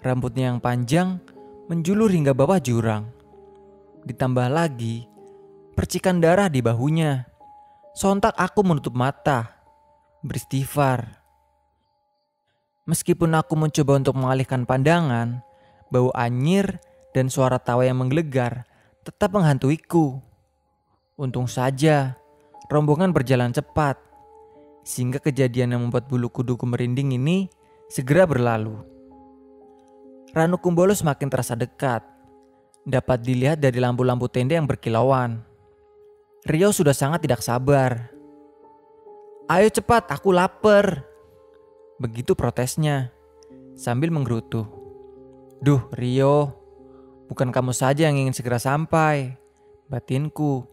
Rambutnya 0.03 0.51
yang 0.51 0.59
panjang 0.59 1.23
menjulur 1.71 2.11
hingga 2.11 2.35
bawah 2.35 2.59
jurang. 2.59 3.07
Ditambah 4.03 4.51
lagi, 4.51 5.07
percikan 5.71 6.19
darah 6.19 6.51
di 6.51 6.59
bahunya. 6.59 7.31
Sontak 7.95 8.35
aku 8.35 8.59
menutup 8.59 8.91
mata, 8.91 9.55
beristighfar. 10.19 11.20
Meskipun 12.91 13.31
aku 13.39 13.55
mencoba 13.55 14.03
untuk 14.03 14.19
mengalihkan 14.19 14.67
pandangan, 14.67 15.39
bau 15.87 16.11
anyir 16.11 16.83
dan 17.15 17.31
suara 17.31 17.55
tawa 17.55 17.87
yang 17.87 18.03
menggelegar 18.03 18.67
tetap 19.07 19.31
menghantuiku. 19.31 20.19
Untung 21.15 21.47
saja, 21.47 22.19
rombongan 22.67 23.15
berjalan 23.15 23.55
cepat, 23.55 23.95
sehingga 24.83 25.23
kejadian 25.23 25.71
yang 25.71 25.81
membuat 25.87 26.11
bulu 26.11 26.27
kuduku 26.27 26.67
merinding 26.67 27.15
ini 27.15 27.47
segera 27.87 28.27
berlalu. 28.27 28.75
Ranu 30.35 30.59
Kumbolo 30.59 30.91
semakin 30.91 31.31
terasa 31.31 31.55
dekat, 31.55 32.03
dapat 32.83 33.23
dilihat 33.23 33.63
dari 33.63 33.79
lampu-lampu 33.79 34.27
tenda 34.27 34.59
yang 34.59 34.67
berkilauan. 34.67 35.39
Rio 36.43 36.75
sudah 36.75 36.91
sangat 36.91 37.23
tidak 37.23 37.39
sabar. 37.39 38.11
Ayo 39.47 39.71
cepat, 39.71 40.11
aku 40.11 40.35
lapar. 40.35 41.10
Begitu 42.01 42.33
protesnya, 42.33 43.13
sambil 43.77 44.09
menggerutu. 44.09 44.65
Duh 45.61 45.85
Rio, 45.93 46.49
bukan 47.29 47.53
kamu 47.53 47.77
saja 47.77 48.09
yang 48.09 48.17
ingin 48.17 48.33
segera 48.33 48.57
sampai, 48.57 49.37
batinku. 49.85 50.65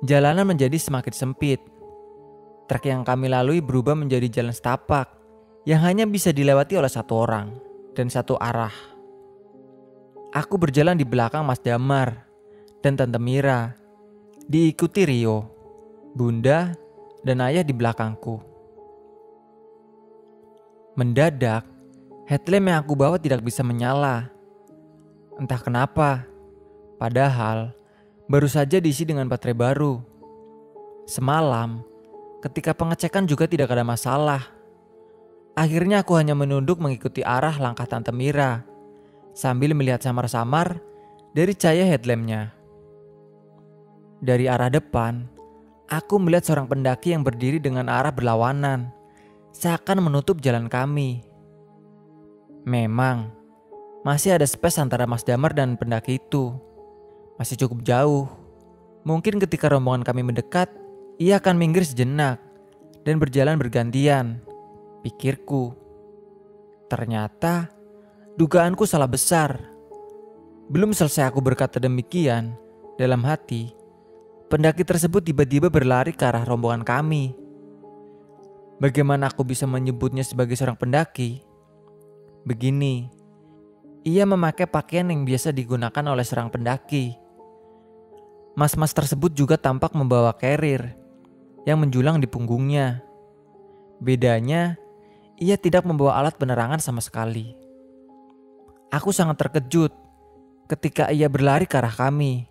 Jalanan 0.00 0.48
menjadi 0.48 0.80
semakin 0.80 1.12
sempit. 1.12 1.60
Trek 2.72 2.88
yang 2.88 3.04
kami 3.04 3.28
lalui 3.28 3.60
berubah 3.60 3.92
menjadi 3.92 4.40
jalan 4.40 4.56
setapak 4.56 5.12
yang 5.68 5.84
hanya 5.84 6.08
bisa 6.08 6.32
dilewati 6.32 6.80
oleh 6.80 6.88
satu 6.88 7.12
orang 7.20 7.52
dan 7.92 8.08
satu 8.08 8.40
arah. 8.40 8.72
Aku 10.32 10.56
berjalan 10.56 10.96
di 10.96 11.04
belakang 11.04 11.44
Mas 11.44 11.60
Damar 11.60 12.24
dan 12.80 12.96
Tante 12.96 13.20
Mira, 13.20 13.76
diikuti 14.48 15.04
Rio, 15.04 15.44
Bunda, 16.16 16.72
dan 17.20 17.44
Ayah 17.44 17.60
di 17.60 17.76
belakangku. 17.76 18.49
Mendadak, 21.00 21.64
headlamp 22.28 22.68
yang 22.68 22.78
aku 22.84 22.92
bawa 22.92 23.16
tidak 23.16 23.40
bisa 23.40 23.64
menyala. 23.64 24.28
Entah 25.40 25.56
kenapa, 25.56 26.28
padahal 27.00 27.72
baru 28.28 28.44
saja 28.44 28.76
diisi 28.76 29.08
dengan 29.08 29.24
baterai 29.24 29.56
baru. 29.56 29.96
Semalam, 31.08 31.80
ketika 32.44 32.76
pengecekan 32.76 33.24
juga 33.24 33.48
tidak 33.48 33.72
ada 33.72 33.80
masalah. 33.80 34.44
Akhirnya 35.56 36.04
aku 36.04 36.20
hanya 36.20 36.36
menunduk 36.36 36.76
mengikuti 36.76 37.24
arah 37.24 37.56
langkah 37.56 37.88
Tante 37.88 38.12
Mira 38.12 38.60
sambil 39.32 39.72
melihat 39.72 40.04
samar-samar 40.04 40.84
dari 41.32 41.56
cahaya 41.56 41.88
headlampnya. 41.88 42.52
Dari 44.20 44.52
arah 44.52 44.68
depan, 44.68 45.24
aku 45.88 46.20
melihat 46.20 46.44
seorang 46.44 46.68
pendaki 46.68 47.16
yang 47.16 47.24
berdiri 47.24 47.56
dengan 47.56 47.88
arah 47.88 48.12
berlawanan, 48.12 48.92
seakan 49.54 50.06
menutup 50.06 50.38
jalan 50.38 50.70
kami. 50.70 51.22
Memang, 52.66 53.32
masih 54.04 54.36
ada 54.36 54.46
space 54.46 54.80
antara 54.80 55.04
Mas 55.04 55.24
Damar 55.24 55.52
dan 55.52 55.76
pendaki 55.76 56.20
itu. 56.20 56.54
Masih 57.36 57.56
cukup 57.60 57.84
jauh. 57.84 58.28
Mungkin 59.04 59.40
ketika 59.40 59.72
rombongan 59.72 60.04
kami 60.04 60.20
mendekat, 60.20 60.68
ia 61.16 61.40
akan 61.40 61.56
minggir 61.56 61.84
sejenak 61.84 62.40
dan 63.04 63.16
berjalan 63.16 63.56
bergantian 63.56 64.44
pikirku. 65.00 65.72
Ternyata 66.92 67.72
dugaanku 68.36 68.84
salah 68.84 69.08
besar. 69.08 69.56
Belum 70.70 70.94
selesai 70.94 71.32
aku 71.32 71.42
berkata 71.42 71.82
demikian, 71.82 72.54
dalam 73.00 73.24
hati, 73.24 73.72
pendaki 74.52 74.84
tersebut 74.84 75.24
tiba-tiba 75.24 75.72
berlari 75.72 76.12
ke 76.12 76.22
arah 76.28 76.44
rombongan 76.44 76.84
kami. 76.84 77.39
Bagaimana 78.80 79.28
aku 79.28 79.44
bisa 79.44 79.68
menyebutnya 79.68 80.24
sebagai 80.24 80.56
seorang 80.56 80.80
pendaki? 80.80 81.44
Begini, 82.48 83.12
ia 84.08 84.24
memakai 84.24 84.64
pakaian 84.64 85.12
yang 85.12 85.28
biasa 85.28 85.52
digunakan 85.52 86.00
oleh 86.08 86.24
seorang 86.24 86.48
pendaki. 86.48 87.12
Mas-mas 88.56 88.96
tersebut 88.96 89.36
juga 89.36 89.60
tampak 89.60 89.92
membawa 89.92 90.32
carrier 90.32 90.96
yang 91.68 91.76
menjulang 91.84 92.24
di 92.24 92.24
punggungnya. 92.24 93.04
Bedanya, 94.00 94.80
ia 95.36 95.60
tidak 95.60 95.84
membawa 95.84 96.16
alat 96.16 96.40
penerangan 96.40 96.80
sama 96.80 97.04
sekali. 97.04 97.52
Aku 98.88 99.12
sangat 99.12 99.44
terkejut 99.44 99.92
ketika 100.72 101.12
ia 101.12 101.28
berlari 101.28 101.68
ke 101.68 101.76
arah 101.76 101.92
kami. 101.92 102.48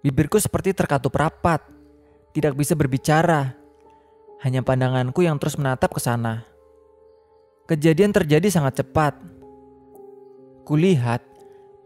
Bibirku 0.00 0.40
seperti 0.40 0.72
terkatup 0.72 1.12
rapat, 1.12 1.60
tidak 2.32 2.56
bisa 2.56 2.72
berbicara. 2.72 3.63
Hanya 4.44 4.60
pandanganku 4.60 5.24
yang 5.24 5.40
terus 5.40 5.56
menatap 5.56 5.96
ke 5.96 6.00
sana. 6.04 6.44
Kejadian 7.64 8.12
terjadi 8.12 8.52
sangat 8.52 8.84
cepat. 8.84 9.16
Kulihat 10.68 11.24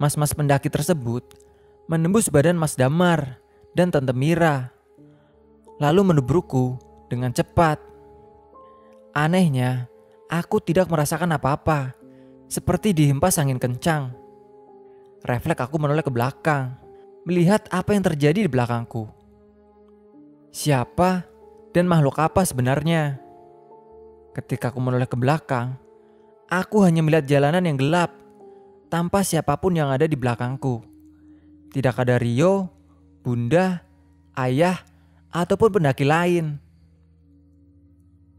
mas-mas 0.02 0.34
pendaki 0.34 0.66
tersebut 0.66 1.22
menembus 1.88 2.28
badan 2.28 2.58
Mas 2.58 2.74
Damar 2.74 3.40
dan 3.72 3.88
Tante 3.88 4.10
Mira. 4.10 4.74
Lalu 5.78 6.12
menubrukku 6.12 6.76
dengan 7.06 7.30
cepat. 7.30 7.80
Anehnya, 9.16 9.88
aku 10.26 10.60
tidak 10.60 10.90
merasakan 10.92 11.32
apa-apa, 11.38 11.96
seperti 12.50 12.90
dihempas 12.90 13.40
angin 13.40 13.56
kencang. 13.56 14.12
Refleks 15.22 15.62
aku 15.62 15.78
menoleh 15.80 16.02
ke 16.04 16.10
belakang, 16.10 16.76
melihat 17.22 17.70
apa 17.70 17.94
yang 17.96 18.04
terjadi 18.04 18.46
di 18.46 18.50
belakangku. 18.50 19.06
Siapa 20.52 21.37
dan 21.72 21.84
makhluk 21.88 22.16
apa 22.18 22.44
sebenarnya? 22.44 23.20
Ketika 24.32 24.70
aku 24.70 24.78
menoleh 24.78 25.08
ke 25.08 25.18
belakang, 25.18 25.76
aku 26.48 26.84
hanya 26.86 27.02
melihat 27.02 27.26
jalanan 27.26 27.64
yang 27.66 27.78
gelap, 27.78 28.14
tanpa 28.88 29.20
siapa 29.24 29.56
pun 29.60 29.76
yang 29.76 29.92
ada 29.92 30.08
di 30.08 30.16
belakangku. 30.16 30.80
Tidak 31.68 31.92
ada 31.92 32.16
Rio, 32.16 32.72
Bunda, 33.20 33.84
Ayah, 34.32 34.80
ataupun 35.28 35.80
pendaki 35.80 36.08
lain. 36.08 36.56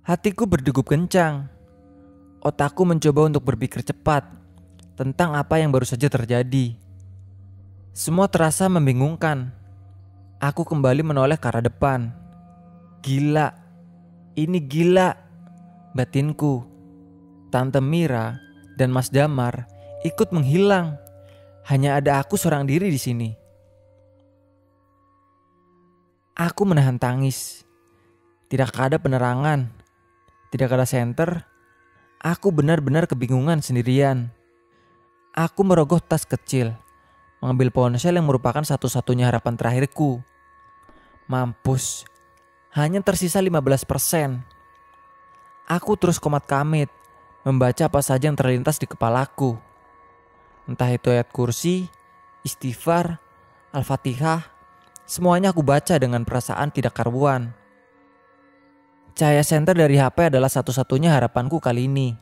Hatiku 0.01 0.49
berdegup 0.49 0.89
kencang. 0.89 1.45
Otakku 2.41 2.81
mencoba 2.87 3.29
untuk 3.29 3.45
berpikir 3.45 3.85
cepat 3.85 4.25
tentang 4.97 5.37
apa 5.37 5.61
yang 5.61 5.69
baru 5.69 5.85
saja 5.85 6.09
terjadi. 6.09 6.73
Semua 7.93 8.25
terasa 8.31 8.65
membingungkan. 8.71 9.51
Aku 10.39 10.63
kembali 10.63 11.03
menoleh 11.03 11.35
ke 11.35 11.45
arah 11.51 11.61
depan. 11.61 12.18
Gila, 12.99 13.47
ini 14.35 14.59
gila, 14.63 15.15
batinku. 15.95 16.67
Tante 17.49 17.81
Mira 17.81 18.37
dan 18.77 18.93
Mas 18.93 19.09
Damar 19.09 19.65
ikut 20.05 20.29
menghilang. 20.29 20.99
Hanya 21.69 22.01
ada 22.01 22.17
aku 22.17 22.33
seorang 22.33 22.65
diri 22.65 22.89
di 22.89 22.97
sini. 22.97 23.29
Aku 26.33 26.65
menahan 26.65 26.97
tangis. 26.97 27.61
Tidak 28.49 28.73
ada 28.73 28.97
penerangan 28.97 29.79
tidak 30.49 30.73
ada 30.73 30.85
center, 30.89 31.45
aku 32.17 32.49
benar-benar 32.49 33.05
kebingungan 33.05 33.61
sendirian. 33.61 34.33
Aku 35.37 35.61
merogoh 35.61 36.01
tas 36.01 36.25
kecil, 36.25 36.73
mengambil 37.37 37.69
ponsel 37.69 38.17
yang 38.17 38.25
merupakan 38.25 38.65
satu-satunya 38.65 39.29
harapan 39.29 39.53
terakhirku. 39.53 40.25
Mampus, 41.29 42.09
hanya 42.69 43.01
tersisa 43.01 43.41
15%. 43.41 44.45
Aku 45.65 45.91
terus 45.97 46.21
komat 46.21 46.45
kamit, 46.45 46.89
membaca 47.41 47.85
apa 47.85 48.01
saja 48.05 48.29
yang 48.29 48.37
terlintas 48.37 48.77
di 48.77 48.85
kepalaku. 48.85 49.57
Entah 50.69 50.89
itu 50.93 51.09
ayat 51.09 51.33
kursi, 51.33 51.89
istighfar, 52.45 53.17
al-fatihah, 53.73 54.53
semuanya 55.09 55.49
aku 55.49 55.65
baca 55.65 55.97
dengan 55.97 56.21
perasaan 56.25 56.69
tidak 56.69 56.93
karuan. 56.93 57.53
Cahaya 59.17 59.41
senter 59.41 59.73
dari 59.73 59.97
HP 59.97 60.29
adalah 60.29 60.47
satu-satunya 60.47 61.09
harapanku 61.09 61.57
kali 61.57 61.89
ini. 61.89 62.13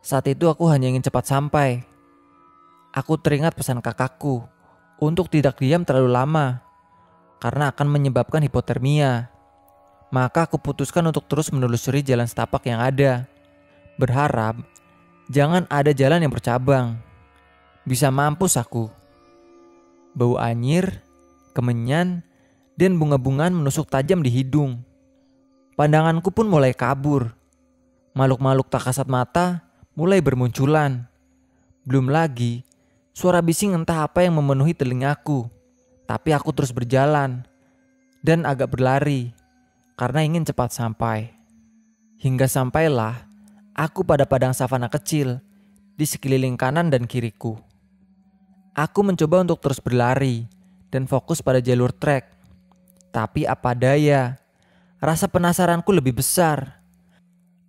Saat 0.00 0.28
itu 0.32 0.48
aku 0.48 0.68
hanya 0.68 0.88
ingin 0.88 1.04
cepat 1.04 1.28
sampai. 1.28 1.84
Aku 2.92 3.20
teringat 3.20 3.52
pesan 3.52 3.84
kakakku 3.84 4.44
untuk 5.00 5.28
tidak 5.28 5.60
diam 5.60 5.84
terlalu 5.84 6.10
lama 6.12 6.64
karena 7.44 7.68
akan 7.68 7.92
menyebabkan 7.92 8.40
hipotermia. 8.40 9.28
Maka 10.08 10.48
aku 10.48 10.56
putuskan 10.56 11.04
untuk 11.04 11.28
terus 11.28 11.52
menelusuri 11.52 12.00
jalan 12.00 12.24
setapak 12.24 12.64
yang 12.64 12.80
ada. 12.80 13.28
Berharap 14.00 14.64
jangan 15.28 15.68
ada 15.68 15.92
jalan 15.92 16.24
yang 16.24 16.32
bercabang. 16.32 16.96
Bisa 17.84 18.08
mampus 18.08 18.56
aku. 18.56 18.88
Bau 20.16 20.40
anyir, 20.40 21.04
kemenyan, 21.52 22.24
dan 22.80 22.96
bunga-bungaan 22.96 23.52
menusuk 23.52 23.92
tajam 23.92 24.24
di 24.24 24.32
hidung. 24.32 24.80
Pandanganku 25.76 26.32
pun 26.32 26.48
mulai 26.48 26.72
kabur. 26.72 27.28
Makhluk-makhluk 28.16 28.72
tak 28.72 28.88
kasat 28.88 29.04
mata 29.04 29.68
mulai 29.92 30.24
bermunculan. 30.24 31.04
Belum 31.84 32.08
lagi, 32.08 32.64
suara 33.12 33.44
bising 33.44 33.76
entah 33.76 34.08
apa 34.08 34.24
yang 34.24 34.40
memenuhi 34.40 34.72
telingaku. 34.72 35.52
Tapi 36.04 36.36
aku 36.36 36.52
terus 36.52 36.72
berjalan 36.72 37.48
dan 38.20 38.44
agak 38.44 38.72
berlari 38.76 39.32
karena 39.96 40.20
ingin 40.24 40.44
cepat 40.44 40.72
sampai. 40.72 41.32
Hingga 42.20 42.48
sampailah 42.48 43.24
aku 43.76 44.04
pada 44.04 44.24
padang 44.24 44.56
savana 44.56 44.88
kecil 44.88 45.40
di 45.94 46.04
sekeliling 46.08 46.56
kanan 46.56 46.88
dan 46.90 47.04
kiriku. 47.08 47.58
Aku 48.74 49.06
mencoba 49.06 49.46
untuk 49.46 49.62
terus 49.62 49.78
berlari 49.78 50.50
dan 50.90 51.06
fokus 51.06 51.38
pada 51.38 51.62
jalur 51.62 51.94
trek. 51.94 52.26
Tapi 53.14 53.46
apa 53.46 53.70
daya, 53.78 54.42
rasa 54.98 55.30
penasaranku 55.30 55.94
lebih 55.94 56.18
besar. 56.18 56.82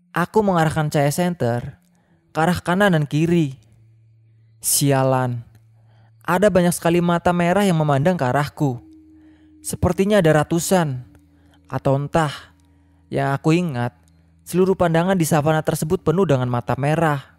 Aku 0.09 0.41
mengarahkan 0.41 0.89
cahaya 0.89 1.13
center 1.13 1.77
ke 2.33 2.37
arah 2.41 2.57
kanan 2.57 2.97
dan 2.97 3.05
kiri. 3.05 3.53
Sialan, 4.65 5.45
ada 6.25 6.49
banyak 6.49 6.73
sekali 6.73 7.05
mata 7.05 7.29
merah 7.29 7.61
yang 7.61 7.77
memandang 7.77 8.17
ke 8.17 8.25
arahku. 8.25 8.81
Sepertinya 9.61 10.25
ada 10.25 10.41
ratusan, 10.41 11.05
atau 11.69 11.93
entah, 12.01 12.33
yang 13.13 13.29
aku 13.37 13.53
ingat, 13.53 13.93
seluruh 14.41 14.73
pandangan 14.73 15.13
di 15.13 15.25
savana 15.25 15.61
tersebut 15.61 16.01
penuh 16.01 16.25
dengan 16.25 16.49
mata 16.49 16.73
merah. 16.73 17.37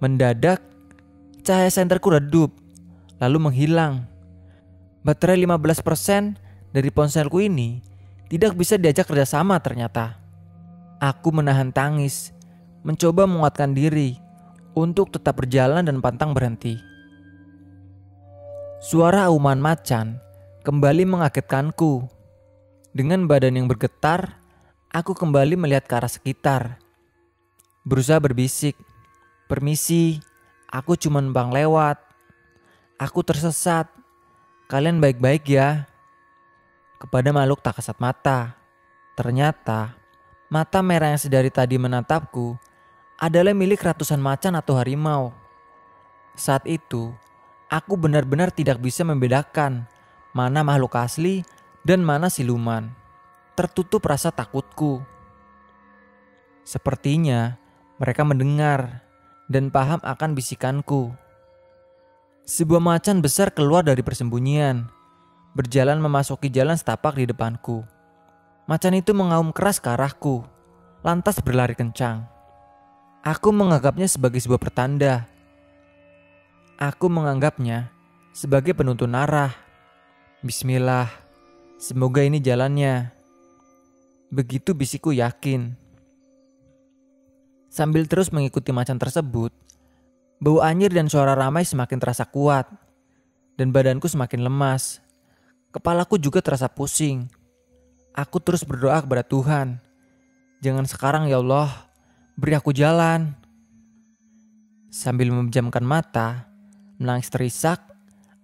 Mendadak, 0.00 0.64
cahaya 1.44 1.68
senterku 1.68 2.16
redup, 2.16 2.52
lalu 3.20 3.44
menghilang. 3.44 4.08
Baterai 5.04 5.36
15% 5.44 6.72
dari 6.72 6.88
ponselku 6.88 7.44
ini 7.44 7.84
tidak 8.32 8.56
bisa 8.56 8.80
diajak 8.80 9.04
kerjasama 9.04 9.60
ternyata. 9.60 10.16
Aku 10.96 11.28
menahan 11.28 11.76
tangis, 11.76 12.32
mencoba 12.80 13.28
menguatkan 13.28 13.76
diri 13.76 14.16
untuk 14.72 15.12
tetap 15.12 15.44
berjalan 15.44 15.84
dan 15.84 16.00
pantang 16.00 16.32
berhenti. 16.32 16.95
Suara 18.76 19.32
auman 19.32 19.56
macan 19.56 20.20
kembali 20.60 21.08
mengagetkanku. 21.08 22.04
Dengan 22.92 23.24
badan 23.24 23.56
yang 23.56 23.72
bergetar, 23.72 24.36
aku 24.92 25.16
kembali 25.16 25.56
melihat 25.56 25.88
ke 25.88 25.96
arah 25.96 26.12
sekitar. 26.12 26.76
Berusaha 27.88 28.20
berbisik, 28.20 28.76
Permisi, 29.48 30.20
aku 30.68 30.92
cuma 30.98 31.24
bang 31.24 31.54
lewat. 31.54 31.96
Aku 33.00 33.24
tersesat. 33.24 33.88
Kalian 34.68 35.00
baik-baik 35.00 35.48
ya. 35.48 35.88
kepada 37.00 37.32
makhluk 37.32 37.64
tak 37.64 37.80
kasat 37.80 37.96
mata. 37.96 38.56
Ternyata, 39.16 39.96
mata 40.52 40.80
merah 40.84 41.12
yang 41.12 41.20
sedari 41.20 41.48
tadi 41.48 41.80
menatapku 41.80 42.56
adalah 43.16 43.56
milik 43.56 43.80
ratusan 43.80 44.20
macan 44.20 44.52
atau 44.56 44.76
harimau. 44.76 45.32
Saat 46.36 46.68
itu, 46.68 47.12
aku 47.66 47.98
benar-benar 47.98 48.54
tidak 48.54 48.78
bisa 48.78 49.02
membedakan 49.02 49.86
mana 50.36 50.62
makhluk 50.62 50.94
asli 50.98 51.42
dan 51.86 52.02
mana 52.02 52.30
siluman. 52.30 52.92
Tertutup 53.56 54.04
rasa 54.04 54.28
takutku. 54.28 55.00
Sepertinya 56.66 57.56
mereka 57.96 58.26
mendengar 58.26 59.06
dan 59.48 59.72
paham 59.72 60.02
akan 60.02 60.36
bisikanku. 60.36 61.14
Sebuah 62.46 62.82
macan 62.82 63.22
besar 63.24 63.50
keluar 63.50 63.82
dari 63.82 64.02
persembunyian, 64.06 64.86
berjalan 65.56 65.98
memasuki 65.98 66.52
jalan 66.52 66.78
setapak 66.78 67.18
di 67.18 67.26
depanku. 67.26 67.82
Macan 68.66 68.98
itu 68.98 69.14
mengaum 69.14 69.54
keras 69.54 69.78
ke 69.78 69.90
arahku, 69.94 70.44
lantas 71.02 71.38
berlari 71.42 71.74
kencang. 71.78 72.26
Aku 73.26 73.50
menganggapnya 73.50 74.06
sebagai 74.06 74.38
sebuah 74.38 74.62
pertanda. 74.62 75.26
Aku 76.76 77.08
menganggapnya 77.08 77.88
sebagai 78.36 78.76
penuntun 78.76 79.16
arah. 79.16 79.48
Bismillah, 80.44 81.08
semoga 81.80 82.20
ini 82.20 82.36
jalannya. 82.36 83.16
Begitu 84.28 84.76
bisiku 84.76 85.08
yakin. 85.08 85.72
Sambil 87.72 88.04
terus 88.04 88.28
mengikuti 88.28 88.76
macan 88.76 89.00
tersebut, 89.00 89.56
bau 90.36 90.60
anyir 90.60 90.92
dan 90.92 91.08
suara 91.08 91.32
ramai 91.32 91.64
semakin 91.64 91.96
terasa 91.96 92.28
kuat, 92.28 92.68
dan 93.56 93.72
badanku 93.72 94.04
semakin 94.04 94.44
lemas. 94.44 95.00
Kepalaku 95.72 96.20
juga 96.20 96.44
terasa 96.44 96.68
pusing. 96.68 97.24
Aku 98.12 98.36
terus 98.36 98.68
berdoa 98.68 99.00
kepada 99.00 99.24
Tuhan, 99.24 99.80
"Jangan 100.60 100.84
sekarang 100.84 101.24
ya 101.24 101.40
Allah, 101.40 101.72
beri 102.36 102.52
aku 102.52 102.76
jalan." 102.76 103.32
Sambil 104.92 105.32
memejamkan 105.32 105.80
mata, 105.80 106.52
menangis 106.96 107.28
terisak, 107.28 107.80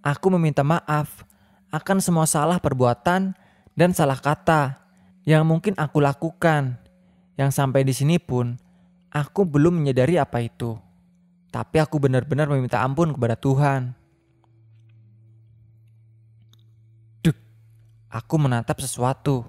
aku 0.05 0.33
meminta 0.37 0.65
maaf 0.65 1.25
akan 1.73 1.99
semua 2.05 2.29
salah 2.29 2.61
perbuatan 2.61 3.33
dan 3.73 3.91
salah 3.97 4.21
kata 4.21 4.77
yang 5.25 5.45
mungkin 5.49 5.73
aku 5.77 6.01
lakukan. 6.01 6.79
Yang 7.33 7.57
sampai 7.57 7.81
di 7.81 7.97
sini 7.97 8.21
pun 8.21 8.61
Aku 9.13 9.45
belum 9.45 9.77
menyadari 9.77 10.17
apa 10.17 10.41
itu, 10.41 10.81
tapi 11.53 11.77
aku 11.77 12.01
benar-benar 12.01 12.49
meminta 12.49 12.81
ampun 12.81 13.13
kepada 13.13 13.37
Tuhan. 13.37 13.93
Duk, 17.21 17.37
aku 18.09 18.35
menatap 18.41 18.81
sesuatu. 18.81 19.45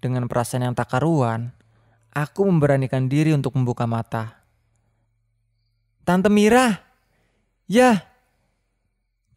Dengan 0.00 0.24
perasaan 0.24 0.64
yang 0.64 0.78
tak 0.78 0.88
karuan, 0.88 1.52
aku 2.16 2.48
memberanikan 2.48 3.12
diri 3.12 3.36
untuk 3.36 3.60
membuka 3.60 3.84
mata. 3.84 4.40
Tante 6.08 6.32
Mira, 6.32 6.80
ya, 7.68 8.08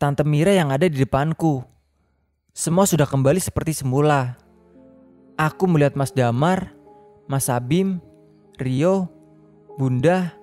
Tante 0.01 0.25
Mira 0.25 0.49
yang 0.49 0.73
ada 0.73 0.89
di 0.89 0.97
depanku. 0.97 1.61
Semua 2.57 2.89
sudah 2.89 3.05
kembali 3.05 3.37
seperti 3.37 3.85
semula. 3.85 4.33
Aku 5.37 5.69
melihat 5.69 5.93
Mas 5.93 6.09
Damar, 6.09 6.73
Mas 7.29 7.45
Abim, 7.53 8.01
Rio, 8.57 9.05
bunda, 9.77 10.33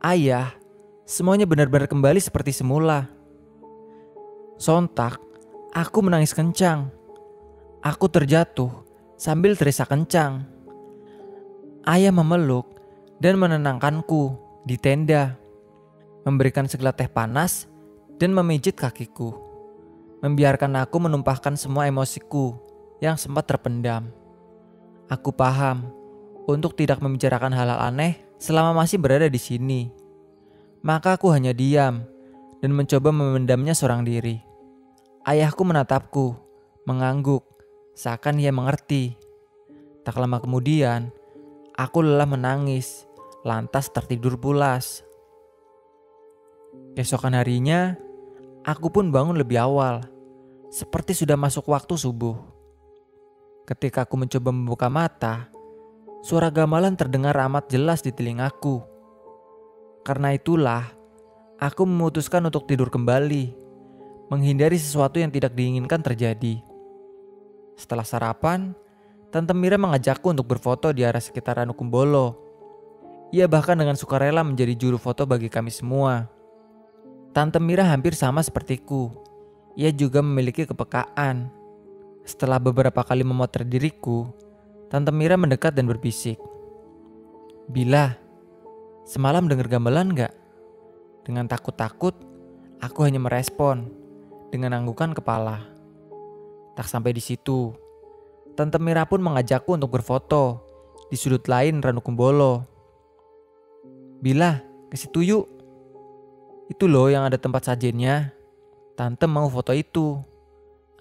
ayah, 0.00 0.56
semuanya 1.04 1.44
benar-benar 1.44 1.84
kembali 1.84 2.16
seperti 2.16 2.56
semula. 2.56 3.12
Sontak, 4.56 5.20
aku 5.76 6.00
menangis 6.00 6.32
kencang. 6.32 6.88
Aku 7.84 8.08
terjatuh 8.08 8.72
sambil 9.20 9.52
terisak 9.52 9.92
kencang. 9.92 10.48
Ayah 11.84 12.08
memeluk 12.08 12.80
dan 13.20 13.36
menenangkanku 13.36 14.32
di 14.64 14.80
tenda, 14.80 15.36
memberikan 16.24 16.64
segelas 16.64 16.96
teh 16.96 17.12
panas 17.12 17.68
dan 18.18 18.30
memijit 18.30 18.78
kakiku, 18.78 19.34
membiarkan 20.22 20.78
aku 20.80 20.96
menumpahkan 21.02 21.58
semua 21.58 21.90
emosiku 21.90 22.56
yang 23.02 23.18
sempat 23.18 23.50
terpendam. 23.50 24.08
Aku 25.10 25.34
paham 25.34 25.90
untuk 26.48 26.76
tidak 26.78 27.00
membicarakan 27.02 27.52
hal-hal 27.52 27.80
aneh 27.92 28.16
selama 28.40 28.72
masih 28.84 29.00
berada 29.00 29.28
di 29.28 29.40
sini. 29.40 29.92
Maka 30.84 31.16
aku 31.16 31.32
hanya 31.32 31.56
diam 31.56 32.04
dan 32.60 32.70
mencoba 32.72 33.12
memendamnya 33.12 33.72
seorang 33.72 34.04
diri. 34.04 34.40
Ayahku 35.24 35.64
menatapku, 35.64 36.36
mengangguk, 36.84 37.44
seakan 37.96 38.40
ia 38.40 38.52
mengerti. 38.52 39.16
Tak 40.04 40.20
lama 40.20 40.36
kemudian, 40.40 41.08
aku 41.72 42.04
lelah 42.04 42.28
menangis, 42.28 43.08
lantas 43.40 43.88
tertidur 43.88 44.36
pulas. 44.36 45.00
Keesokan 46.94 47.34
harinya, 47.34 47.98
aku 48.62 48.90
pun 48.90 49.10
bangun 49.10 49.34
lebih 49.34 49.58
awal, 49.58 50.06
seperti 50.70 51.14
sudah 51.14 51.34
masuk 51.34 51.66
waktu 51.70 51.98
subuh. 51.98 52.38
Ketika 53.66 54.06
aku 54.06 54.14
mencoba 54.14 54.50
membuka 54.54 54.86
mata, 54.86 55.54
Suara 56.24 56.48
gamelan 56.48 56.96
terdengar 56.96 57.36
amat 57.36 57.68
jelas 57.68 58.00
di 58.00 58.08
telingaku. 58.08 58.80
Karena 60.08 60.32
itulah, 60.32 60.88
aku 61.60 61.84
memutuskan 61.84 62.40
untuk 62.48 62.64
tidur 62.64 62.88
kembali, 62.88 63.52
menghindari 64.32 64.80
sesuatu 64.80 65.20
yang 65.20 65.28
tidak 65.28 65.52
diinginkan 65.52 66.00
terjadi. 66.00 66.64
Setelah 67.76 68.08
sarapan, 68.08 68.72
Tante 69.28 69.52
Mira 69.52 69.76
mengajakku 69.76 70.32
untuk 70.32 70.48
berfoto 70.48 70.96
di 70.96 71.04
area 71.04 71.20
sekitaran 71.20 71.68
Ukumbolo. 71.68 72.40
Ia 73.28 73.44
bahkan 73.44 73.76
dengan 73.76 73.92
sukarela 73.92 74.40
menjadi 74.40 74.72
juru 74.80 74.96
foto 74.96 75.28
bagi 75.28 75.52
kami 75.52 75.68
semua. 75.68 76.24
Tante 77.34 77.58
Mira 77.58 77.82
hampir 77.90 78.14
sama 78.14 78.46
sepertiku. 78.46 79.10
Ia 79.74 79.90
juga 79.90 80.22
memiliki 80.22 80.70
kepekaan. 80.70 81.50
Setelah 82.22 82.62
beberapa 82.62 83.02
kali 83.02 83.26
memotret 83.26 83.66
diriku, 83.66 84.30
Tante 84.86 85.10
Mira 85.10 85.34
mendekat 85.34 85.74
dan 85.74 85.90
berbisik. 85.90 86.38
Bila, 87.66 88.14
semalam 89.02 89.50
dengar 89.50 89.66
gamelan 89.66 90.14
gak? 90.14 90.30
Dengan 91.26 91.50
takut-takut, 91.50 92.14
aku 92.78 93.02
hanya 93.02 93.18
merespon 93.18 93.90
dengan 94.54 94.78
anggukan 94.78 95.10
kepala. 95.10 95.58
Tak 96.78 96.86
sampai 96.86 97.10
di 97.10 97.18
situ, 97.18 97.74
Tante 98.54 98.78
Mira 98.78 99.10
pun 99.10 99.18
mengajakku 99.18 99.74
untuk 99.74 99.98
berfoto 99.98 100.62
di 101.10 101.18
sudut 101.18 101.50
lain 101.50 101.82
Ranu 101.82 101.98
Kumbolo. 101.98 102.62
Bila, 104.22 104.62
ke 104.86 104.94
situ 104.94 105.26
yuk. 105.26 105.50
Itu 106.68 106.88
loh 106.88 107.12
yang 107.12 107.28
ada 107.28 107.36
tempat 107.36 107.68
sajennya. 107.68 108.32
Tante 108.96 109.28
mau 109.28 109.44
foto 109.52 109.76
itu. 109.76 110.16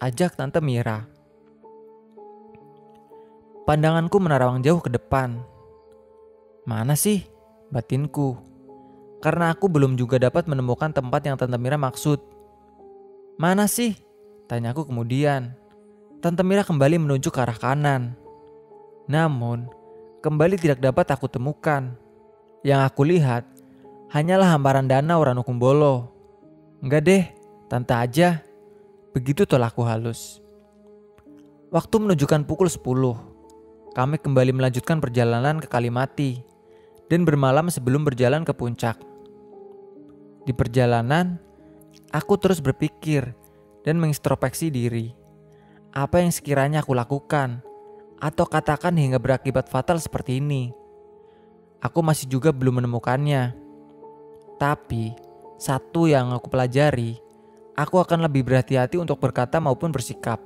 Ajak 0.02 0.36
Tante 0.36 0.60
Mira. 0.60 1.08
Pandanganku 3.64 4.20
menerawang 4.20 4.60
jauh 4.60 4.84
ke 4.84 4.92
depan. 4.92 5.40
Mana 6.68 7.00
sih 7.00 7.24
batinku? 7.72 8.36
Karena 9.24 9.56
aku 9.56 9.72
belum 9.72 9.96
juga 9.96 10.20
dapat 10.20 10.52
menemukan 10.52 10.92
tempat 10.92 11.24
yang 11.24 11.40
Tante 11.40 11.56
Mira 11.56 11.80
maksud. 11.80 12.20
Mana 13.40 13.72
sih? 13.72 13.96
Tanyaku 14.52 14.92
kemudian. 14.92 15.56
Tante 16.20 16.44
Mira 16.44 16.68
kembali 16.68 17.00
menuju 17.00 17.32
ke 17.32 17.40
arah 17.40 17.56
kanan. 17.56 18.20
Namun, 19.08 19.72
kembali 20.20 20.60
tidak 20.60 20.84
dapat 20.84 21.08
aku 21.16 21.32
temukan. 21.32 21.96
Yang 22.68 22.82
aku 22.84 23.02
lihat 23.08 23.44
hanyalah 24.14 24.54
hamparan 24.54 24.86
danau 24.86 25.26
Ranukumbolo. 25.26 26.14
Enggak 26.86 27.02
deh, 27.02 27.24
tante 27.66 27.98
aja. 27.98 28.46
Begitu 29.10 29.50
tolakku 29.50 29.82
halus. 29.82 30.38
Waktu 31.74 31.96
menunjukkan 31.98 32.46
pukul 32.46 32.70
10 32.70 33.98
kami 33.98 34.22
kembali 34.22 34.54
melanjutkan 34.54 35.02
perjalanan 35.02 35.58
ke 35.58 35.66
Kalimati 35.66 36.46
dan 37.10 37.26
bermalam 37.26 37.74
sebelum 37.74 38.06
berjalan 38.06 38.46
ke 38.46 38.54
puncak. 38.54 39.02
Di 40.46 40.54
perjalanan, 40.54 41.42
aku 42.14 42.38
terus 42.38 42.62
berpikir 42.62 43.34
dan 43.82 43.98
mengintrospeksi 43.98 44.70
diri. 44.70 45.14
Apa 45.94 46.22
yang 46.22 46.30
sekiranya 46.30 46.86
aku 46.86 46.94
lakukan 46.94 47.66
atau 48.22 48.46
katakan 48.46 48.94
hingga 48.94 49.18
berakibat 49.18 49.70
fatal 49.70 49.98
seperti 49.98 50.38
ini? 50.42 50.70
Aku 51.82 52.06
masih 52.06 52.30
juga 52.30 52.54
belum 52.54 52.82
menemukannya. 52.82 53.63
Tapi, 54.64 55.12
satu 55.60 56.08
yang 56.08 56.32
aku 56.32 56.48
pelajari, 56.48 57.20
aku 57.76 58.00
akan 58.00 58.24
lebih 58.24 58.48
berhati-hati 58.48 58.96
untuk 58.96 59.20
berkata 59.20 59.60
maupun 59.60 59.92
bersikap. 59.92 60.40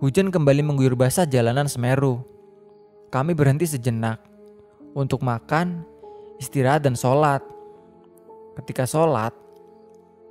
Hujan 0.00 0.32
kembali 0.32 0.64
mengguyur 0.64 0.96
basah 0.96 1.28
jalanan 1.28 1.68
Semeru. 1.68 2.24
Kami 3.12 3.36
berhenti 3.36 3.68
sejenak 3.68 4.24
untuk 4.96 5.20
makan, 5.20 5.84
istirahat, 6.40 6.80
dan 6.80 6.96
sholat. 6.96 7.44
Ketika 8.56 8.88
sholat, 8.88 9.36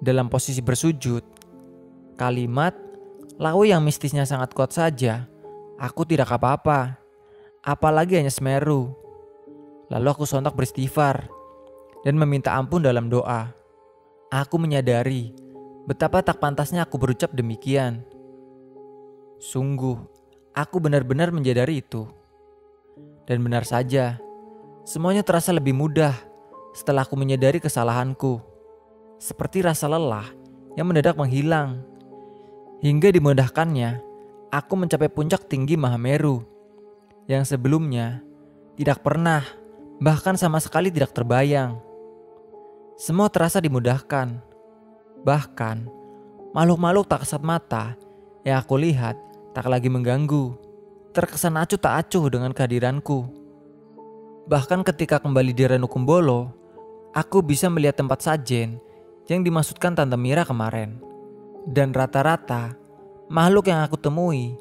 dalam 0.01 0.33
posisi 0.33 0.65
bersujud, 0.65 1.21
kalimat 2.17 2.73
Laut 3.39 3.69
yang 3.69 3.85
mistisnya 3.85 4.27
sangat 4.27 4.51
kuat 4.51 4.75
saja, 4.75 5.29
aku 5.79 6.03
tidak 6.03 6.27
apa-apa. 6.27 6.99
Apalagi 7.63 8.19
hanya 8.19 8.33
Semeru. 8.33 8.91
Lalu 9.87 10.07
aku 10.11 10.27
sontak 10.27 10.59
beristighfar 10.59 11.38
dan 12.03 12.15
meminta 12.15 12.55
ampun 12.55 12.83
dalam 12.83 13.07
doa. 13.11 13.51
Aku 14.29 14.61
menyadari 14.61 15.33
betapa 15.89 16.21
tak 16.21 16.37
pantasnya 16.37 16.85
aku 16.85 17.01
berucap 17.01 17.33
demikian. 17.33 18.05
Sungguh, 19.41 19.97
aku 20.53 20.77
benar-benar 20.77 21.33
menyadari 21.33 21.81
itu. 21.81 22.05
Dan 23.25 23.41
benar 23.41 23.65
saja, 23.65 24.21
semuanya 24.85 25.25
terasa 25.25 25.49
lebih 25.49 25.73
mudah 25.73 26.13
setelah 26.77 27.07
aku 27.07 27.17
menyadari 27.17 27.57
kesalahanku. 27.57 28.37
Seperti 29.17 29.65
rasa 29.65 29.89
lelah 29.89 30.29
yang 30.77 30.85
mendadak 30.85 31.17
menghilang. 31.17 31.81
Hingga 32.79 33.11
dimudahkannya, 33.11 33.99
aku 34.53 34.73
mencapai 34.77 35.09
puncak 35.11 35.49
tinggi 35.49 35.75
Mahameru 35.75 36.45
yang 37.27 37.43
sebelumnya 37.43 38.23
tidak 38.79 39.03
pernah, 39.03 39.43
bahkan 39.99 40.39
sama 40.39 40.61
sekali 40.63 40.89
tidak 40.93 41.11
terbayang. 41.11 41.88
Semua 42.99 43.31
terasa 43.31 43.63
dimudahkan. 43.63 44.43
Bahkan, 45.23 45.77
makhluk-makhluk 46.51 47.07
tak 47.07 47.23
kasat 47.23 47.39
mata 47.39 47.95
yang 48.43 48.59
aku 48.59 48.75
lihat 48.75 49.15
tak 49.55 49.71
lagi 49.71 49.87
mengganggu 49.87 50.59
terkesan 51.15 51.55
acuh 51.55 51.79
tak 51.79 51.95
acuh 51.95 52.27
dengan 52.27 52.51
kehadiranku. 52.51 53.23
Bahkan 54.51 54.83
ketika 54.83 55.23
kembali 55.23 55.55
di 55.55 55.63
Renukumbolo, 55.63 56.51
aku 57.15 57.39
bisa 57.39 57.71
melihat 57.71 58.03
tempat 58.03 58.19
sajen 58.19 58.83
yang 59.31 59.47
dimaksudkan 59.47 59.95
Tante 59.95 60.19
Mira 60.19 60.43
kemarin. 60.43 60.99
Dan 61.63 61.95
rata-rata, 61.95 62.75
makhluk 63.31 63.71
yang 63.71 63.79
aku 63.79 63.95
temui 63.95 64.59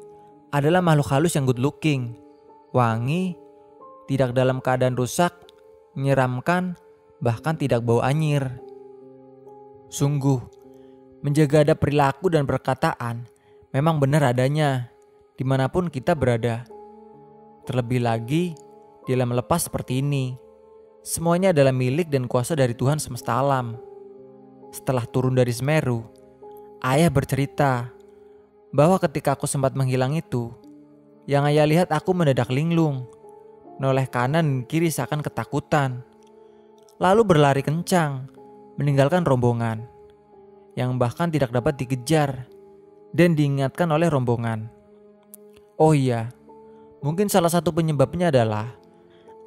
adalah 0.55 0.79
makhluk 0.79 1.11
halus 1.11 1.35
yang 1.35 1.43
good 1.43 1.59
looking, 1.59 2.15
wangi, 2.71 3.35
tidak 4.07 4.31
dalam 4.31 4.63
keadaan 4.63 4.95
rusak, 4.95 5.35
menyeramkan, 5.97 6.79
bahkan 7.19 7.55
tidak 7.55 7.83
bau 7.83 7.99
anyir. 7.99 8.47
Sungguh, 9.91 10.39
menjaga 11.23 11.67
ada 11.67 11.75
perilaku 11.75 12.31
dan 12.31 12.47
perkataan 12.47 13.27
memang 13.75 14.01
benar 14.01 14.33
adanya 14.33 14.89
di 15.37 15.43
mana 15.47 15.69
pun 15.71 15.87
kita 15.87 16.17
berada. 16.17 16.65
Terlebih 17.63 18.01
lagi, 18.01 18.57
dalam 19.05 19.33
melepas 19.33 19.69
seperti 19.69 20.01
ini, 20.01 20.37
semuanya 21.05 21.53
adalah 21.53 21.73
milik 21.73 22.09
dan 22.09 22.25
kuasa 22.25 22.57
dari 22.57 22.73
Tuhan 22.73 22.97
semesta 22.97 23.37
alam. 23.37 23.77
Setelah 24.69 25.05
turun 25.09 25.33
dari 25.33 25.49
Semeru, 25.49 26.05
ayah 26.85 27.09
bercerita 27.09 27.89
bahwa 28.69 29.01
ketika 29.01 29.33
aku 29.33 29.49
sempat 29.49 29.73
menghilang 29.73 30.13
itu, 30.13 30.53
yang 31.25 31.45
ayah 31.45 31.65
lihat 31.65 31.89
aku 31.89 32.13
mendadak 32.13 32.49
linglung, 32.53 33.05
noleh 33.81 34.05
kanan 34.09 34.45
dan 34.45 34.67
kiri 34.69 34.89
seakan 34.89 35.21
ketakutan. 35.21 36.05
Lalu 36.99 37.23
berlari 37.23 37.63
kencang, 37.63 38.27
meninggalkan 38.75 39.23
rombongan, 39.23 39.87
yang 40.75 40.99
bahkan 40.99 41.31
tidak 41.31 41.47
dapat 41.55 41.79
dikejar 41.79 42.43
dan 43.15 43.39
diingatkan 43.39 43.87
oleh 43.87 44.11
rombongan. 44.11 44.67
Oh 45.79 45.95
iya, 45.95 46.27
mungkin 46.99 47.31
salah 47.31 47.47
satu 47.47 47.71
penyebabnya 47.71 48.35
adalah 48.35 48.75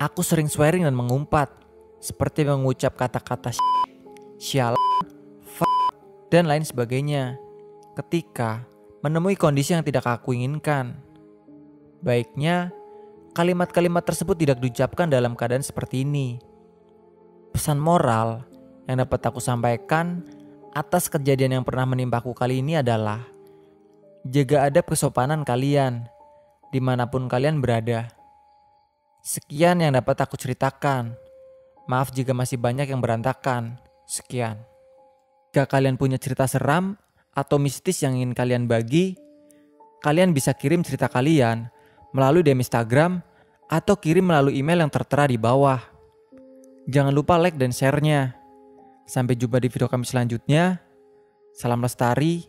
aku 0.01 0.25
sering 0.25 0.49
swearing 0.49 0.89
dan 0.89 0.97
mengumpat, 0.97 1.53
seperti 2.01 2.49
mengucap 2.49 2.97
kata-kata 2.97 3.53
sial, 4.41 4.73
dan 6.33 6.49
lain 6.49 6.65
sebagainya. 6.65 7.37
Ketika 7.93 8.65
menemui 9.05 9.37
kondisi 9.37 9.77
yang 9.77 9.85
tidak 9.85 10.09
aku 10.09 10.33
inginkan, 10.33 10.97
baiknya 12.01 12.73
kalimat-kalimat 13.37 14.01
tersebut 14.09 14.41
tidak 14.41 14.57
diucapkan 14.57 15.13
dalam 15.13 15.37
keadaan 15.37 15.61
seperti 15.61 16.09
ini. 16.09 16.41
Pesan 17.53 17.77
moral 17.77 18.49
yang 18.89 19.05
dapat 19.05 19.21
aku 19.29 19.39
sampaikan 19.39 20.25
atas 20.73 21.13
kejadian 21.13 21.61
yang 21.61 21.65
pernah 21.69 21.85
menimpaku 21.85 22.33
kali 22.33 22.65
ini 22.65 22.81
adalah 22.81 23.21
jaga 24.25 24.73
adab 24.73 24.89
kesopanan 24.89 25.45
kalian 25.45 26.09
di 26.73 26.81
mana 26.81 27.07
pun 27.07 27.29
kalian 27.29 27.61
berada. 27.61 28.09
Sekian 29.21 29.85
yang 29.85 29.93
dapat 29.95 30.25
aku 30.25 30.35
ceritakan. 30.35 31.15
Maaf 31.87 32.11
jika 32.11 32.33
masih 32.33 32.57
banyak 32.57 32.89
yang 32.89 33.05
berantakan. 33.05 33.77
Sekian. 34.09 34.59
Jika 35.53 35.69
kalian 35.69 36.01
punya 36.01 36.17
cerita 36.17 36.49
seram 36.49 36.97
atau 37.37 37.61
mistis 37.61 38.01
yang 38.01 38.17
ingin 38.17 38.33
kalian 38.33 38.65
bagi, 38.65 39.13
kalian 40.01 40.33
bisa 40.33 40.57
kirim 40.57 40.81
cerita 40.81 41.13
kalian 41.13 41.69
melalui 42.17 42.41
DM 42.41 42.65
Instagram 42.65 43.21
atau 43.69 43.95
kirim 44.01 44.25
melalui 44.25 44.57
email 44.57 44.81
yang 44.81 44.89
tertera 44.89 45.29
di 45.29 45.37
bawah. 45.37 45.92
Jangan 46.89 47.15
lupa 47.15 47.39
like 47.39 47.61
dan 47.61 47.71
share-nya. 47.71 48.35
Sampai 49.07 49.39
jumpa 49.39 49.63
di 49.63 49.69
video 49.71 49.87
kami 49.87 50.03
selanjutnya. 50.03 50.83
Salam 51.55 51.85
lestari, 51.85 52.49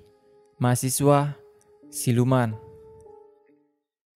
mahasiswa, 0.58 1.36
siluman. 1.92 2.63